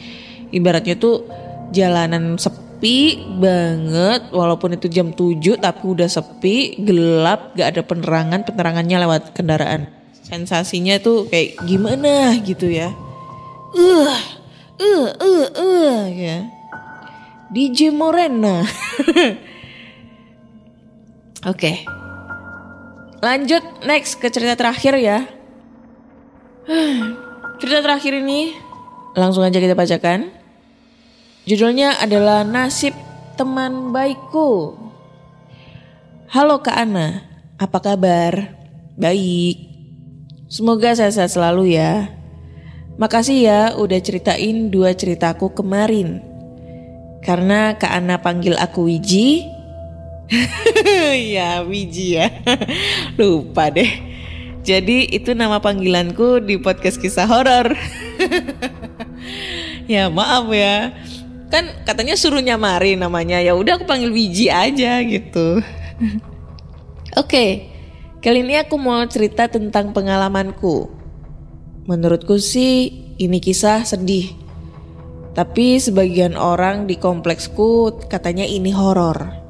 [0.49, 1.29] ibaratnya tuh
[1.71, 8.97] jalanan sepi banget walaupun itu jam 7 tapi udah sepi gelap gak ada penerangan penerangannya
[9.05, 9.93] lewat kendaraan.
[10.25, 12.89] Sensasinya tuh kayak gimana gitu ya.
[13.77, 14.17] Uh
[14.81, 16.49] uh uh uh ya.
[17.49, 18.61] DJ Morena
[21.47, 21.87] Oke.
[23.23, 25.27] Lanjut next ke cerita terakhir ya.
[27.63, 28.55] cerita terakhir ini
[29.15, 30.35] langsung aja kita bacakan.
[31.47, 32.95] Judulnya adalah Nasib
[33.39, 34.75] Teman Baikku.
[36.29, 37.25] Halo Kak Ana,
[37.57, 38.53] apa kabar?
[38.99, 39.57] Baik.
[40.51, 42.13] Semoga sehat-sehat selalu ya.
[42.99, 46.19] Makasih ya udah ceritain dua ceritaku kemarin.
[47.23, 49.47] Karena Kak Ana panggil aku Wiji,
[51.35, 52.29] ya Wiji ya.
[53.17, 53.89] Lupa deh.
[54.63, 57.73] Jadi itu nama panggilanku di podcast kisah horor.
[59.89, 60.93] Ya maaf ya.
[61.49, 63.41] Kan katanya suruh nyamari namanya.
[63.41, 65.65] Ya udah aku panggil Wiji aja gitu.
[67.17, 67.51] Oke okay,
[68.21, 70.93] Kali ini aku mau cerita tentang pengalamanku.
[71.89, 74.37] Menurutku sih ini kisah sedih.
[75.33, 79.48] Tapi sebagian orang di kompleksku katanya ini horor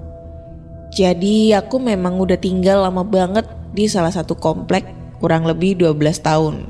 [0.99, 4.83] jadi aku memang udah tinggal lama banget di salah satu komplek
[5.23, 6.67] kurang lebih 12 tahun.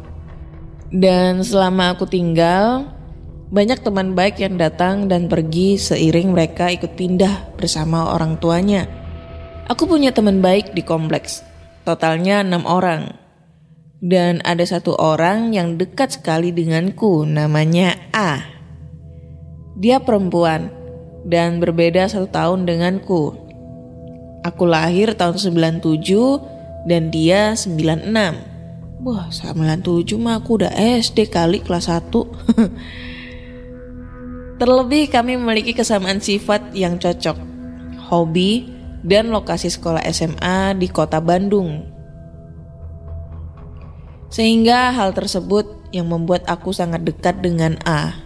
[0.92, 2.92] Dan selama aku tinggal,
[3.48, 8.84] banyak teman baik yang datang dan pergi seiring mereka ikut pindah bersama orang tuanya.
[9.72, 11.40] Aku punya teman baik di kompleks,
[11.88, 13.16] totalnya enam orang.
[14.04, 18.44] Dan ada satu orang yang dekat sekali denganku, namanya A.
[19.80, 20.68] Dia perempuan
[21.24, 23.47] dan berbeda satu tahun denganku.
[24.46, 28.06] Aku lahir tahun 97 dan dia 96.
[29.02, 32.02] Wah 97 mah aku udah SD kali kelas 1.
[34.58, 37.38] Terlebih kami memiliki kesamaan sifat yang cocok.
[38.10, 38.66] Hobi,
[39.06, 41.86] dan lokasi sekolah SMA di kota Bandung.
[44.28, 48.18] Sehingga hal tersebut yang membuat aku sangat dekat dengan A.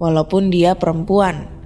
[0.00, 1.59] Walaupun dia perempuan.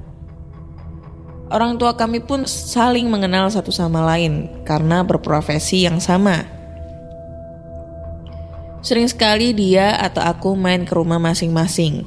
[1.54, 6.42] Orang tua kami pun saling mengenal satu sama lain karena berprofesi yang sama.
[8.82, 12.02] Sering sekali dia atau aku main ke rumah masing-masing.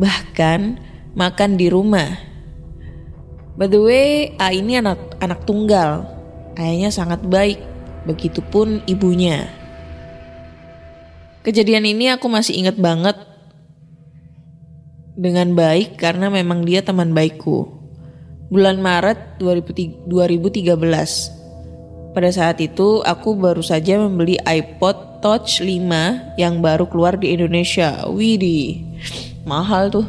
[0.00, 0.80] Bahkan
[1.12, 2.34] makan di rumah
[3.54, 6.10] By the way, A ini anak anak tunggal.
[6.58, 7.62] Ayahnya sangat baik,
[8.02, 9.46] begitupun ibunya.
[11.46, 13.14] Kejadian ini aku masih ingat banget
[15.14, 17.73] dengan baik karena memang dia teman baikku.
[18.52, 20.12] Bulan Maret 2013.
[22.14, 28.04] Pada saat itu aku baru saja membeli iPod Touch 5 yang baru keluar di Indonesia.
[28.06, 28.84] Widih,
[29.48, 30.06] mahal tuh.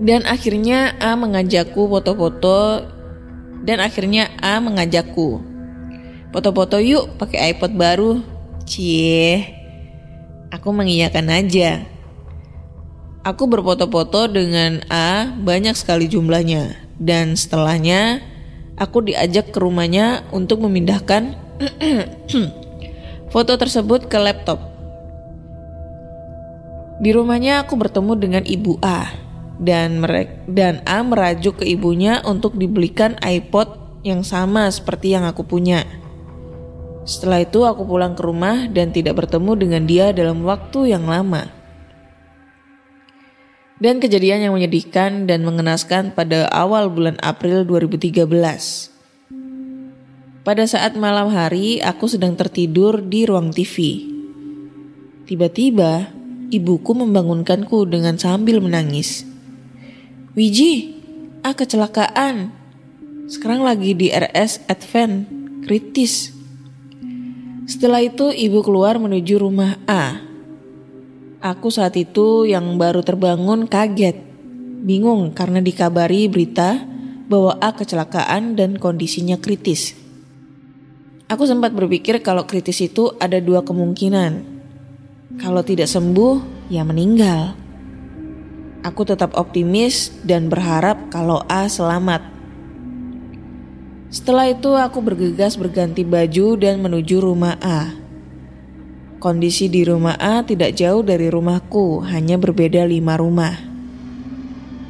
[0.00, 2.88] Dan akhirnya A mengajakku foto-foto
[3.62, 5.44] dan akhirnya A mengajakku.
[6.32, 8.12] Foto-foto yuk pakai iPod baru.
[8.64, 9.44] Cie.
[10.50, 11.84] Aku mengiyakan aja.
[13.20, 18.24] Aku berfoto-foto dengan A banyak sekali jumlahnya dan setelahnya
[18.80, 21.36] aku diajak ke rumahnya untuk memindahkan
[23.32, 24.64] foto tersebut ke laptop.
[27.04, 29.12] Di rumahnya aku bertemu dengan ibu A
[29.60, 35.44] dan mereka dan A merajuk ke ibunya untuk dibelikan iPod yang sama seperti yang aku
[35.44, 35.84] punya.
[37.04, 41.59] Setelah itu aku pulang ke rumah dan tidak bertemu dengan dia dalam waktu yang lama.
[43.80, 48.28] Dan kejadian yang menyedihkan dan mengenaskan pada awal bulan April 2013.
[50.44, 54.04] Pada saat malam hari, aku sedang tertidur di ruang TV.
[55.24, 56.12] Tiba-tiba,
[56.52, 59.24] ibuku membangunkanku dengan sambil menangis.
[60.36, 61.00] Wiji,
[61.40, 62.52] ah kecelakaan.
[63.32, 65.24] Sekarang lagi di RS Advent,
[65.64, 66.36] kritis.
[67.64, 70.29] Setelah itu ibu keluar menuju rumah A.
[71.40, 74.12] Aku saat itu yang baru terbangun kaget.
[74.84, 76.84] Bingung karena dikabari berita
[77.32, 79.96] bahwa A kecelakaan dan kondisinya kritis.
[81.32, 84.44] Aku sempat berpikir kalau kritis itu ada dua kemungkinan.
[85.40, 87.56] Kalau tidak sembuh, ya meninggal.
[88.84, 92.20] Aku tetap optimis dan berharap kalau A selamat.
[94.12, 97.99] Setelah itu aku bergegas berganti baju dan menuju rumah A.
[99.20, 103.52] Kondisi di rumah A tidak jauh dari rumahku, hanya berbeda lima rumah.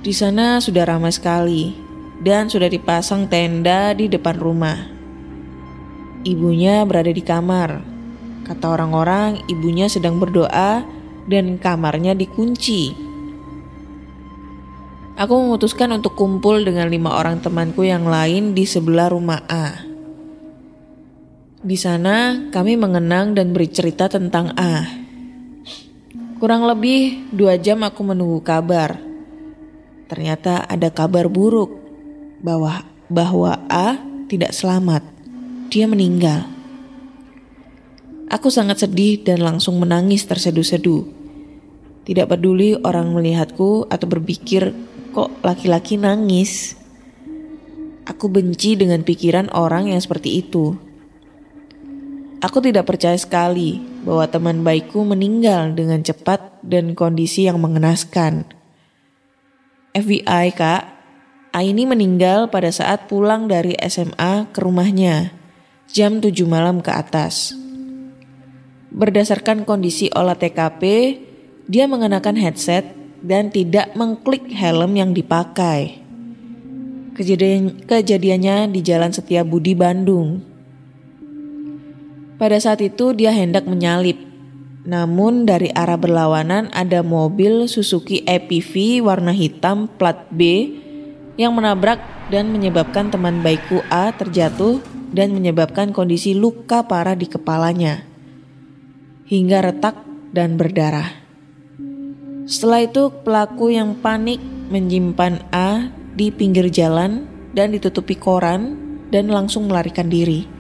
[0.07, 1.75] Di sana sudah ramai sekali
[2.23, 4.87] dan sudah dipasang tenda di depan rumah.
[6.23, 7.83] Ibunya berada di kamar.
[8.47, 10.87] Kata orang-orang, ibunya sedang berdoa
[11.27, 12.95] dan kamarnya dikunci.
[15.19, 19.90] Aku memutuskan untuk kumpul dengan lima orang temanku yang lain di sebelah rumah A.
[21.61, 24.85] Di sana kami mengenang dan bercerita tentang A.
[26.41, 28.97] Kurang lebih dua jam aku menunggu kabar.
[30.09, 31.77] Ternyata ada kabar buruk
[32.41, 34.01] bahwa bahwa A
[34.33, 35.05] tidak selamat.
[35.69, 36.49] Dia meninggal.
[38.33, 41.05] Aku sangat sedih dan langsung menangis terseduh-seduh.
[42.09, 44.73] Tidak peduli orang melihatku atau berpikir
[45.11, 46.79] Kok laki-laki nangis?
[48.07, 50.79] Aku benci dengan pikiran orang yang seperti itu.
[52.41, 58.49] Aku tidak percaya sekali bahwa teman baikku meninggal dengan cepat dan kondisi yang mengenaskan.
[59.93, 60.83] FBI, Kak.
[61.51, 65.35] Aini meninggal pada saat pulang dari SMA ke rumahnya
[65.91, 67.53] jam 7 malam ke atas.
[68.91, 70.83] Berdasarkan kondisi olah TKP,
[71.67, 72.87] dia mengenakan headset
[73.23, 76.03] dan tidak mengklik helm yang dipakai.
[77.15, 80.50] Kejadian, kejadiannya di Jalan Setiabudi, Bandung.
[82.41, 84.17] Pada saat itu dia hendak menyalip.
[84.89, 90.73] Namun dari arah berlawanan ada mobil Suzuki EPV warna hitam plat B
[91.37, 92.01] yang menabrak
[92.33, 94.81] dan menyebabkan teman baikku A terjatuh
[95.13, 98.09] dan menyebabkan kondisi luka parah di kepalanya
[99.29, 100.01] hingga retak
[100.33, 101.13] dan berdarah.
[102.49, 104.41] Setelah itu pelaku yang panik
[104.73, 108.75] menyimpan A di pinggir jalan dan ditutupi koran
[109.13, 110.60] dan langsung melarikan diri.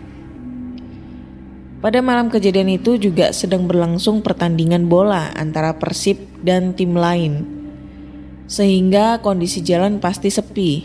[1.81, 7.49] Pada malam kejadian itu juga sedang berlangsung pertandingan bola antara Persib dan tim lain.
[8.45, 10.85] Sehingga kondisi jalan pasti sepi.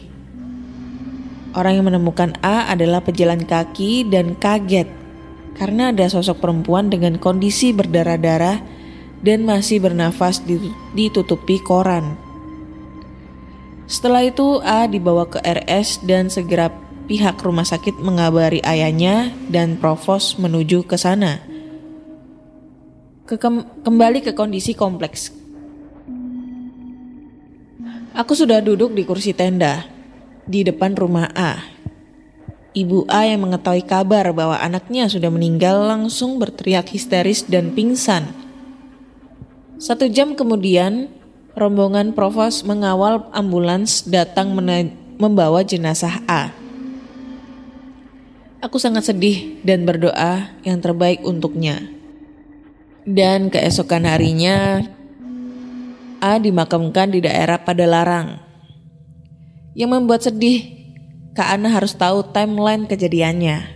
[1.51, 4.87] Orang yang menemukan A adalah pejalan kaki dan kaget
[5.59, 8.63] karena ada sosok perempuan dengan kondisi berdarah-darah
[9.19, 10.39] dan masih bernafas
[10.95, 12.15] ditutupi koran.
[13.83, 16.71] Setelah itu A dibawa ke RS dan segera
[17.05, 21.41] pihak rumah sakit mengabari ayahnya dan provos menuju ke sana.
[23.25, 23.37] Ke
[23.81, 25.33] kembali ke kondisi kompleks.
[28.15, 29.85] Aku sudah duduk di kursi tenda
[30.45, 31.57] di depan rumah A.
[32.75, 38.35] Ibu A yang mengetahui kabar bahwa anaknya sudah meninggal langsung berteriak histeris dan pingsan.
[39.79, 41.07] Satu jam kemudian,
[41.55, 44.51] rombongan provos mengawal ambulans datang
[45.19, 46.64] membawa jenazah A.
[48.65, 51.85] Aku sangat sedih dan berdoa yang terbaik untuknya.
[53.05, 54.81] Dan keesokan harinya,
[56.17, 58.41] A dimakamkan di daerah Padalarang.
[59.77, 60.65] Yang membuat sedih
[61.37, 63.69] Kak Ana harus tahu timeline kejadiannya.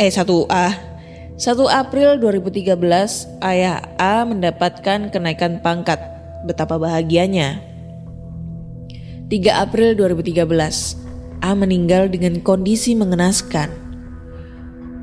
[0.00, 0.96] Eh 1A
[1.36, 2.72] 1 April 2013
[3.44, 6.00] ayah A mendapatkan kenaikan pangkat.
[6.48, 7.60] Betapa bahagianya.
[9.28, 11.05] 3 April 2013
[11.42, 13.68] A meninggal dengan kondisi mengenaskan.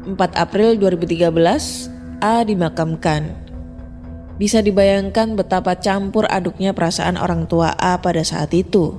[0.04, 3.36] 4 April 2013 A dimakamkan.
[4.40, 8.98] Bisa dibayangkan betapa campur aduknya perasaan orang tua A pada saat itu.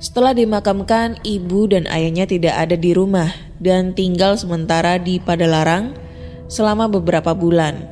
[0.00, 3.28] Setelah dimakamkan, ibu dan ayahnya tidak ada di rumah
[3.60, 5.92] dan tinggal sementara di Padalarang
[6.48, 7.84] selama beberapa bulan.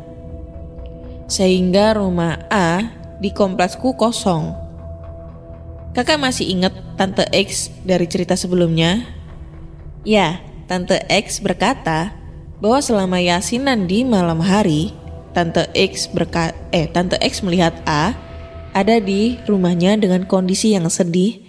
[1.28, 2.88] Sehingga rumah A
[3.20, 4.67] di kompleksku kosong.
[5.98, 9.02] Kakak masih ingat Tante X dari cerita sebelumnya?
[10.06, 10.38] Ya,
[10.70, 12.14] Tante X berkata
[12.62, 14.94] bahwa selama yasinan di malam hari,
[15.34, 18.14] Tante X berka eh Tante X melihat A
[18.78, 21.42] ada di rumahnya dengan kondisi yang sedih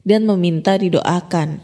[0.00, 1.60] dan meminta didoakan.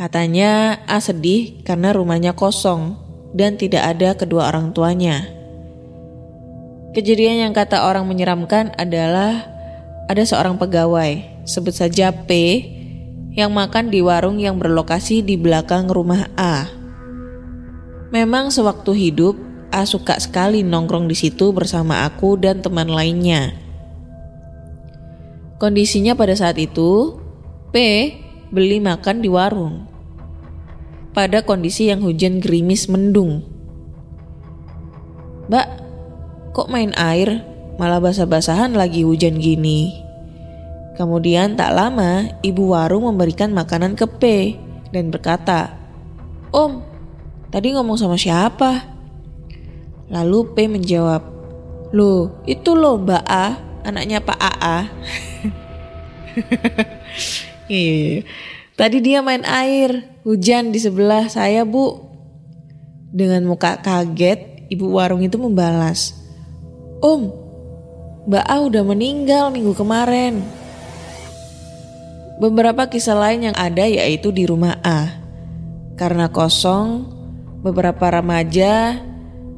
[0.00, 2.96] Katanya A sedih karena rumahnya kosong
[3.36, 5.28] dan tidak ada kedua orang tuanya.
[6.96, 9.53] Kejadian yang kata orang menyeramkan adalah
[10.04, 12.30] ada seorang pegawai, sebut saja P,
[13.34, 16.68] yang makan di warung yang berlokasi di belakang rumah A.
[18.14, 19.34] Memang sewaktu hidup,
[19.74, 23.58] A suka sekali nongkrong di situ bersama aku dan teman lainnya.
[25.58, 27.18] Kondisinya pada saat itu,
[27.74, 27.76] P
[28.54, 29.90] beli makan di warung.
[31.10, 33.42] Pada kondisi yang hujan gerimis mendung.
[35.50, 35.66] Mbak,
[36.54, 37.53] kok main air?
[37.74, 40.04] Malah basah-basahan lagi hujan gini.
[40.94, 44.22] Kemudian tak lama, ibu warung memberikan makanan ke P
[44.94, 45.74] dan berkata,
[46.54, 46.78] Om,
[47.50, 48.86] tadi ngomong sama siapa?
[50.06, 51.22] Lalu P menjawab,
[51.90, 54.78] Loh, itu loh Mbak A, anaknya Pak AA.
[57.64, 58.22] Iya, iya, iya.
[58.76, 62.12] Tadi dia main air, hujan di sebelah saya bu.
[63.14, 66.12] Dengan muka kaget, ibu warung itu membalas.
[67.00, 67.43] Om,
[68.24, 70.40] Mbak A udah meninggal minggu kemarin.
[72.40, 75.20] Beberapa kisah lain yang ada yaitu di rumah A.
[76.00, 77.04] Karena kosong,
[77.60, 78.96] beberapa remaja,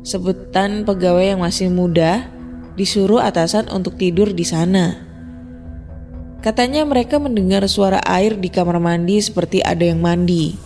[0.02, 2.26] sebutan pegawai yang masih muda,
[2.74, 4.98] disuruh atasan untuk tidur di sana.
[6.42, 10.58] Katanya mereka mendengar suara air di kamar mandi seperti ada yang mandi.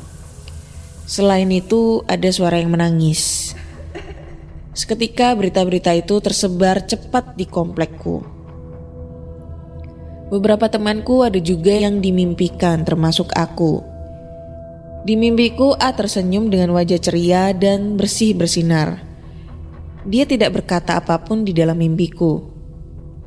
[1.04, 3.49] Selain itu, ada suara yang menangis.
[4.80, 8.24] Seketika berita-berita itu tersebar cepat di komplekku.
[10.32, 13.84] Beberapa temanku ada juga yang dimimpikan, termasuk aku.
[15.04, 19.04] Di mimpiku, A tersenyum dengan wajah ceria dan bersih bersinar.
[20.08, 22.40] Dia tidak berkata apa pun di dalam mimpiku.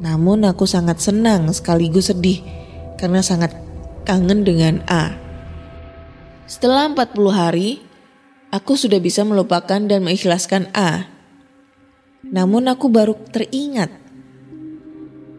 [0.01, 2.41] Namun aku sangat senang sekaligus sedih
[2.97, 3.53] karena sangat
[4.09, 5.13] kangen dengan A.
[6.49, 7.77] Setelah 40 hari,
[8.49, 11.12] aku sudah bisa melupakan dan mengikhlaskan A.
[12.23, 13.91] Namun aku baru teringat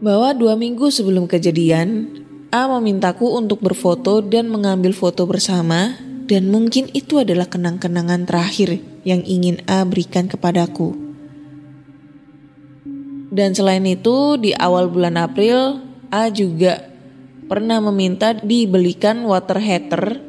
[0.03, 2.21] bahwa dua minggu sebelum kejadian,
[2.53, 5.97] A memintaku untuk berfoto dan mengambil foto bersama
[6.29, 10.93] dan mungkin itu adalah kenang-kenangan terakhir yang ingin A berikan kepadaku.
[13.33, 16.87] Dan selain itu di awal bulan April A juga
[17.51, 20.23] pernah meminta dibelikan water heater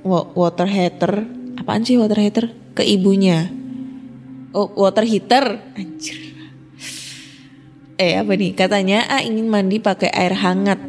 [0.00, 1.28] wa- water heater
[1.60, 3.65] apaan sih water heater ke ibunya.
[4.56, 5.60] Oh, water heater.
[5.76, 6.16] Anjir.
[8.00, 8.56] Eh apa nih?
[8.56, 10.80] Katanya A ingin mandi pakai air hangat.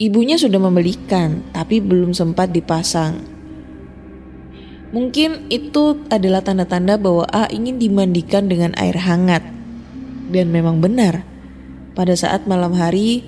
[0.00, 3.28] Ibunya sudah membelikan, tapi belum sempat dipasang.
[4.92, 9.44] Mungkin itu adalah tanda-tanda bahwa A ingin dimandikan dengan air hangat.
[10.32, 11.28] Dan memang benar,
[11.92, 13.20] pada saat malam hari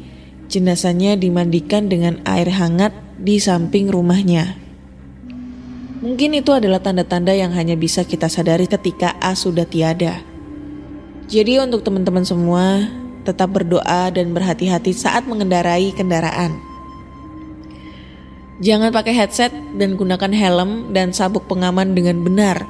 [0.49, 4.64] jenazahnya dimandikan dengan air hangat di samping rumahnya.
[6.05, 10.21] Mungkin itu adalah tanda-tanda yang hanya bisa kita sadari ketika A sudah tiada.
[11.33, 12.93] Jadi untuk teman-teman semua,
[13.25, 16.61] tetap berdoa dan berhati-hati saat mengendarai kendaraan.
[18.61, 19.51] Jangan pakai headset
[19.81, 22.69] dan gunakan helm dan sabuk pengaman dengan benar.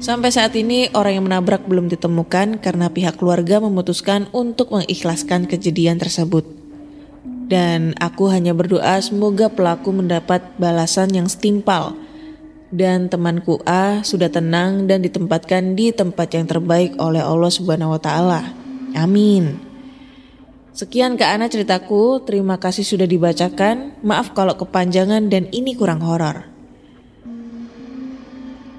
[0.00, 6.00] Sampai saat ini orang yang menabrak belum ditemukan karena pihak keluarga memutuskan untuk mengikhlaskan kejadian
[6.00, 6.48] tersebut.
[7.46, 11.94] Dan aku hanya berdoa semoga pelaku mendapat balasan yang setimpal.
[12.72, 18.00] Dan temanku A sudah tenang dan ditempatkan di tempat yang terbaik oleh Allah Subhanahu wa
[18.00, 18.56] taala.
[18.96, 19.60] Amin.
[20.72, 24.00] Sekian Kak Ana ceritaku, terima kasih sudah dibacakan.
[24.00, 26.48] Maaf kalau kepanjangan dan ini kurang horor.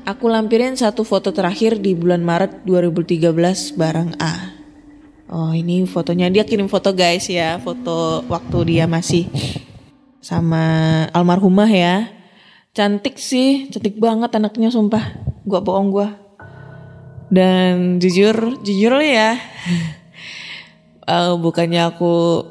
[0.04, 4.58] Aku lampirin satu foto terakhir di bulan Maret 2013 bareng A.
[5.30, 9.30] Oh ini fotonya, dia kirim foto guys ya, foto waktu dia masih
[10.18, 12.23] sama almarhumah ya.
[12.74, 15.14] Cantik sih, cantik banget anaknya sumpah.
[15.46, 16.10] Gua bohong gua.
[17.30, 19.38] Dan jujur, jujur ya.
[21.06, 22.42] eh, bukannya aku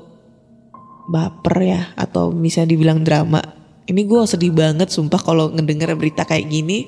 [1.11, 3.43] baper ya atau bisa dibilang drama.
[3.91, 6.87] Ini gue sedih banget sumpah kalau ngedenger berita kayak gini.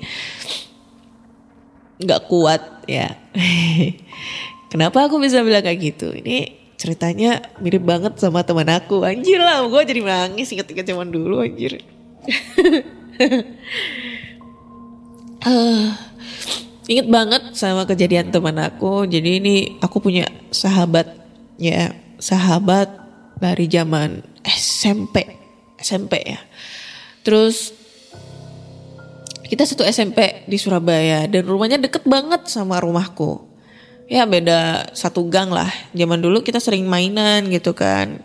[1.99, 3.19] Nggak kuat ya.
[4.71, 6.15] Kenapa aku bisa bilang kayak gitu?
[6.15, 9.03] Ini ceritanya mirip banget sama teman aku.
[9.03, 11.83] Anjir lah, gue jadi nangis inget-inget zaman dulu anjir.
[15.45, 15.89] Eh,
[16.89, 19.05] inget banget sama kejadian teman aku.
[19.05, 21.05] Jadi ini aku punya sahabat
[21.61, 22.89] ya, sahabat
[23.37, 25.37] dari zaman SMP,
[25.77, 26.41] SMP ya.
[27.21, 27.77] Terus
[29.45, 33.45] kita satu SMP di Surabaya dan rumahnya deket banget sama rumahku.
[34.09, 35.69] Ya beda satu gang lah.
[35.93, 38.17] Zaman dulu kita sering mainan gitu kan.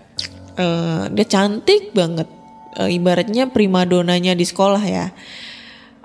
[0.55, 2.38] Eh, dia cantik banget.
[2.77, 5.09] Eh, ibaratnya primadonanya di sekolah ya.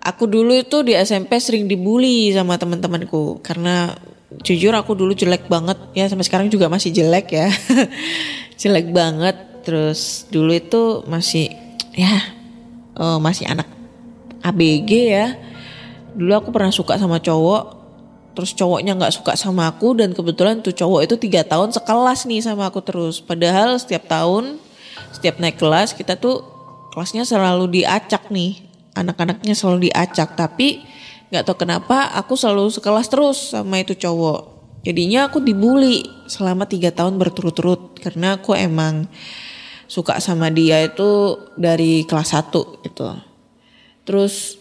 [0.00, 3.92] Aku dulu itu di SMP sering dibully sama teman-temanku karena
[4.40, 7.52] jujur aku dulu jelek banget ya sampai sekarang juga masih jelek ya.
[8.60, 9.36] jelek banget.
[9.64, 11.52] Terus dulu itu masih
[11.92, 12.16] ya
[12.96, 13.68] eh, masih anak
[14.40, 15.36] ABG ya.
[16.16, 17.62] Dulu aku pernah suka sama cowok,
[18.32, 22.40] terus cowoknya nggak suka sama aku dan kebetulan tuh cowok itu tiga tahun sekelas nih
[22.40, 23.20] sama aku terus.
[23.20, 24.62] Padahal setiap tahun,
[25.12, 26.53] setiap naik kelas kita tuh
[26.94, 28.62] kelasnya selalu diacak nih,
[28.94, 30.38] anak-anaknya selalu diacak.
[30.38, 30.86] Tapi
[31.34, 34.54] nggak tahu kenapa aku selalu sekelas terus sama itu cowok.
[34.86, 39.10] Jadinya aku dibully selama tiga tahun berturut-turut karena aku emang
[39.90, 43.08] suka sama dia itu dari kelas 1 gitu.
[44.06, 44.60] Terus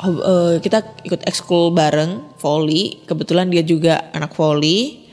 [0.00, 3.04] eh, kita ikut ekskul bareng volley.
[3.04, 5.04] Kebetulan dia juga anak volley.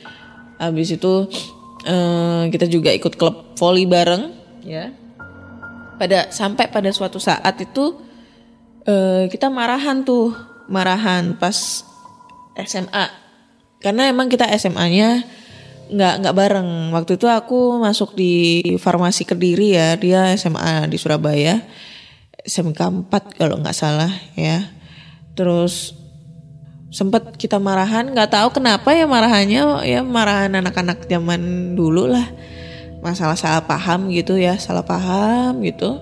[0.61, 1.27] Habis itu
[1.83, 5.00] eh, kita juga ikut klub volley bareng ya.
[6.01, 7.93] Pada sampai pada suatu saat itu
[8.89, 10.33] eh, kita marahan tuh,
[10.65, 11.85] marahan pas
[12.57, 13.05] SMA.
[13.77, 15.21] Karena emang kita SMA-nya
[15.91, 16.69] nggak nggak bareng.
[16.95, 21.61] Waktu itu aku masuk di farmasi Kediri ya, dia SMA di Surabaya.
[22.41, 24.65] SMK 4 kalau nggak salah ya.
[25.37, 25.93] Terus
[26.89, 32.25] sempet kita marahan, nggak tahu kenapa ya marahannya ya marahan anak-anak zaman dulu lah.
[33.01, 35.97] Masalah salah paham gitu ya, salah paham gitu.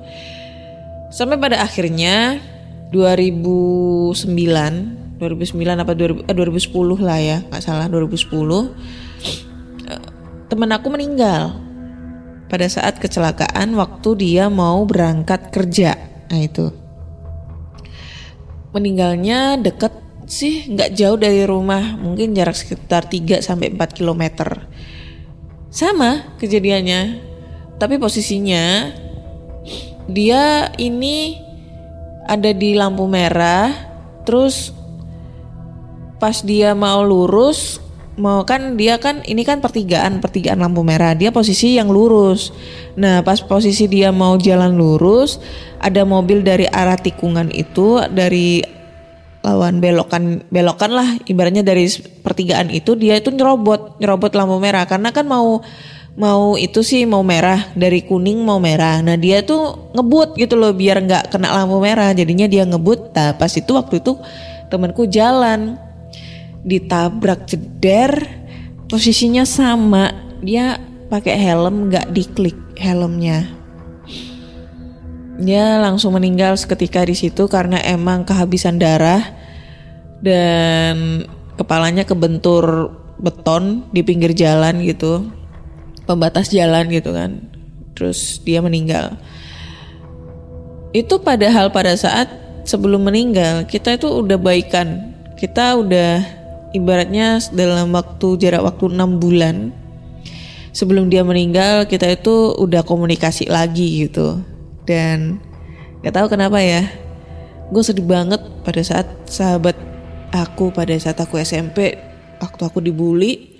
[1.10, 2.43] Sampai pada akhirnya
[2.91, 8.76] 2009, 2009 apa 2000, eh, 2010 lah ya, nggak salah 2010
[9.88, 10.04] eh,
[10.52, 11.70] temen aku meninggal
[12.50, 15.95] pada saat kecelakaan waktu dia mau berangkat kerja.
[16.34, 16.74] Nah itu.
[18.74, 19.93] Meninggalnya deket
[20.30, 24.24] sih nggak jauh dari rumah, mungkin jarak sekitar 3 sampai 4 km.
[25.70, 27.30] Sama kejadiannya.
[27.80, 28.91] Tapi posisinya
[30.09, 31.39] dia ini
[32.28, 33.72] ada di lampu merah,
[34.28, 34.76] terus
[36.20, 37.80] pas dia mau lurus
[38.20, 42.51] mau kan dia kan ini kan pertigaan pertigaan lampu merah dia posisi yang lurus
[42.99, 45.39] nah pas posisi dia mau jalan lurus
[45.80, 48.59] ada mobil dari arah tikungan itu dari
[49.40, 51.88] lawan belokan belokan lah ibaratnya dari
[52.20, 54.84] pertigaan itu dia itu nyerobot nyerobot lampu merah.
[54.88, 55.64] Karena kan mau
[56.20, 59.00] mau itu sih mau merah dari kuning mau merah.
[59.00, 62.12] Nah dia tuh ngebut gitu loh biar nggak kena lampu merah.
[62.12, 63.16] Jadinya dia ngebut.
[63.16, 64.16] Nah pas itu waktu itu
[64.68, 65.80] temanku jalan.
[66.60, 68.12] Ditabrak jeder
[68.92, 70.12] posisinya sama.
[70.44, 73.59] Dia pakai helm nggak diklik helmnya
[75.40, 79.24] dia langsung meninggal seketika di situ karena emang kehabisan darah
[80.20, 81.24] dan
[81.56, 85.32] kepalanya kebentur beton di pinggir jalan gitu.
[86.04, 87.40] Pembatas jalan gitu kan.
[87.96, 89.16] Terus dia meninggal.
[90.92, 92.28] Itu padahal pada saat
[92.68, 95.16] sebelum meninggal kita itu udah baikan.
[95.40, 96.20] Kita udah
[96.76, 99.72] ibaratnya dalam waktu jarak waktu enam bulan
[100.76, 104.59] sebelum dia meninggal kita itu udah komunikasi lagi gitu
[104.90, 105.38] dan
[106.02, 106.90] nggak tahu kenapa ya
[107.70, 109.78] gue sedih banget pada saat sahabat
[110.34, 111.94] aku pada saat aku SMP
[112.42, 113.60] waktu aku dibully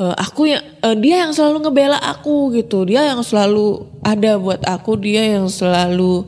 [0.00, 2.82] uh, aku yang uh, dia yang selalu ngebela aku gitu.
[2.88, 6.26] Dia yang selalu ada buat aku dia yang selalu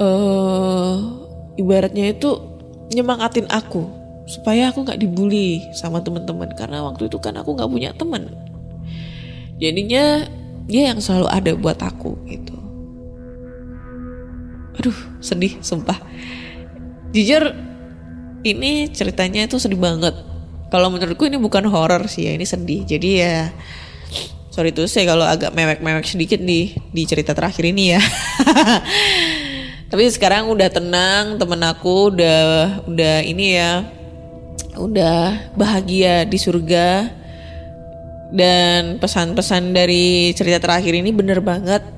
[0.00, 0.94] uh,
[1.60, 2.40] ibaratnya itu
[2.94, 3.84] nyemangatin aku
[4.26, 6.50] supaya aku nggak dibully sama teman-teman.
[6.56, 8.32] Karena waktu itu kan aku nggak punya teman.
[9.56, 10.24] Jadinya
[10.66, 12.55] dia yang selalu ada buat aku gitu
[14.76, 15.98] aduh sedih sumpah.
[17.16, 17.52] Jujur
[18.46, 20.14] ini ceritanya itu sedih banget.
[20.70, 22.84] Kalau menurutku ini bukan horor sih ya ini sedih.
[22.84, 23.50] Jadi ya
[24.52, 28.00] sorry tuh saya kalau agak mewek-mewek sedikit di di cerita terakhir ini ya.
[29.90, 32.38] Tapi sekarang udah tenang temen aku udah
[32.90, 33.86] udah ini ya
[34.76, 36.88] udah bahagia di surga.
[38.26, 41.95] Dan pesan-pesan dari cerita terakhir ini bener banget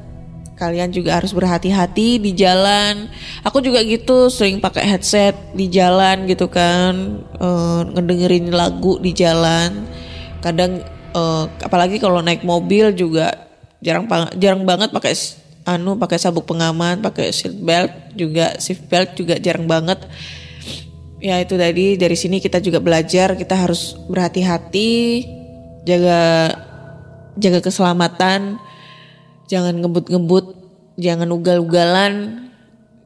[0.58, 3.06] kalian juga harus berhati-hati di jalan.
[3.46, 9.86] Aku juga gitu sering pakai headset di jalan gitu kan, uh, ngedengerin lagu di jalan.
[10.42, 10.82] Kadang
[11.14, 13.48] uh, apalagi kalau naik mobil juga
[13.78, 15.14] jarang jarang banget pakai
[15.62, 20.02] anu pakai sabuk pengaman, pakai seat belt juga seat belt juga jarang banget.
[21.22, 25.22] Ya itu tadi dari sini kita juga belajar kita harus berhati-hati,
[25.86, 26.50] jaga
[27.38, 28.58] jaga keselamatan
[29.48, 30.46] jangan ngebut-ngebut,
[31.00, 32.12] jangan ugal-ugalan,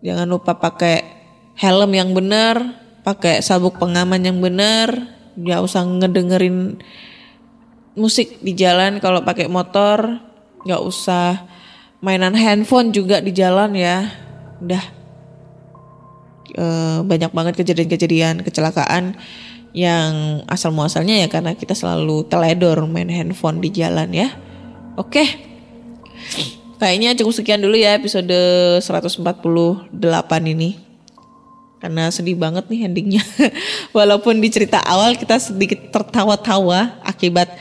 [0.03, 1.07] jangan lupa pakai
[1.55, 4.91] helm yang benar, pakai sabuk pengaman yang benar,
[5.39, 6.83] nggak usah ngedengerin
[7.95, 10.19] musik di jalan kalau pakai motor,
[10.67, 11.47] nggak usah
[12.03, 14.11] mainan handphone juga di jalan ya,
[14.59, 14.85] udah
[16.59, 16.67] e,
[17.07, 19.15] banyak banget kejadian-kejadian kecelakaan
[19.73, 24.29] yang asal muasalnya ya karena kita selalu teledor main handphone di jalan ya.
[24.99, 25.23] Oke.
[25.23, 25.52] Okay.
[26.83, 28.35] Kayaknya cukup sekian dulu ya episode
[28.83, 29.23] 148
[30.51, 30.83] ini.
[31.79, 33.23] Karena sedih banget nih endingnya.
[33.97, 37.55] Walaupun di cerita awal kita sedikit tertawa-tawa akibat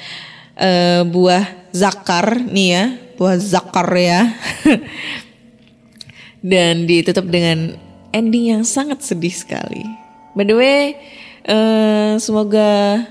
[0.58, 2.84] uh, buah zakar nih ya.
[3.18, 4.34] Buah zakar ya.
[6.42, 7.78] Dan ditutup dengan
[8.10, 9.86] ending yang sangat sedih sekali.
[10.34, 10.98] By the way,
[11.46, 13.06] uh, semoga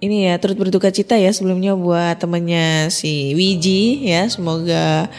[0.00, 5.12] ini ya turut berduka cita ya sebelumnya buat temannya si Wiji ya semoga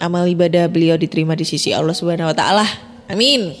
[0.00, 2.66] amal ibadah beliau diterima di sisi Allah Subhanahu wa taala.
[3.12, 3.52] Amin.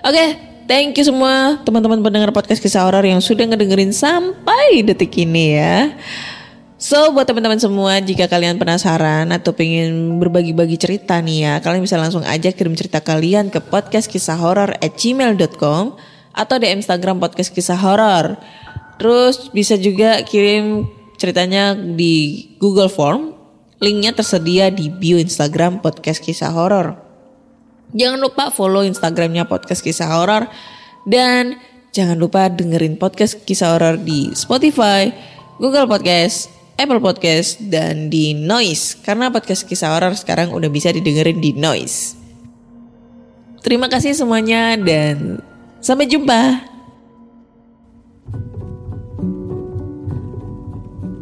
[0.00, 0.28] Oke, okay,
[0.70, 5.92] thank you semua teman-teman pendengar podcast kisah horor yang sudah ngedengerin sampai detik ini ya.
[6.80, 12.00] So buat teman-teman semua jika kalian penasaran atau pengen berbagi-bagi cerita nih ya Kalian bisa
[12.00, 16.00] langsung aja kirim cerita kalian ke podcast kisah horor at gmail.com
[16.32, 18.40] Atau di Instagram podcast kisah horor
[19.00, 20.84] Terus bisa juga kirim
[21.16, 23.32] ceritanya di Google Form.
[23.80, 27.00] Linknya tersedia di bio Instagram podcast kisah horor.
[27.96, 30.52] Jangan lupa follow Instagramnya podcast kisah horor
[31.08, 31.56] dan
[31.96, 35.08] jangan lupa dengerin podcast kisah horor di Spotify,
[35.56, 41.40] Google Podcast, Apple Podcast dan di Noise karena podcast kisah horor sekarang udah bisa didengerin
[41.40, 42.20] di Noise.
[43.64, 45.40] Terima kasih semuanya dan
[45.80, 46.69] sampai jumpa.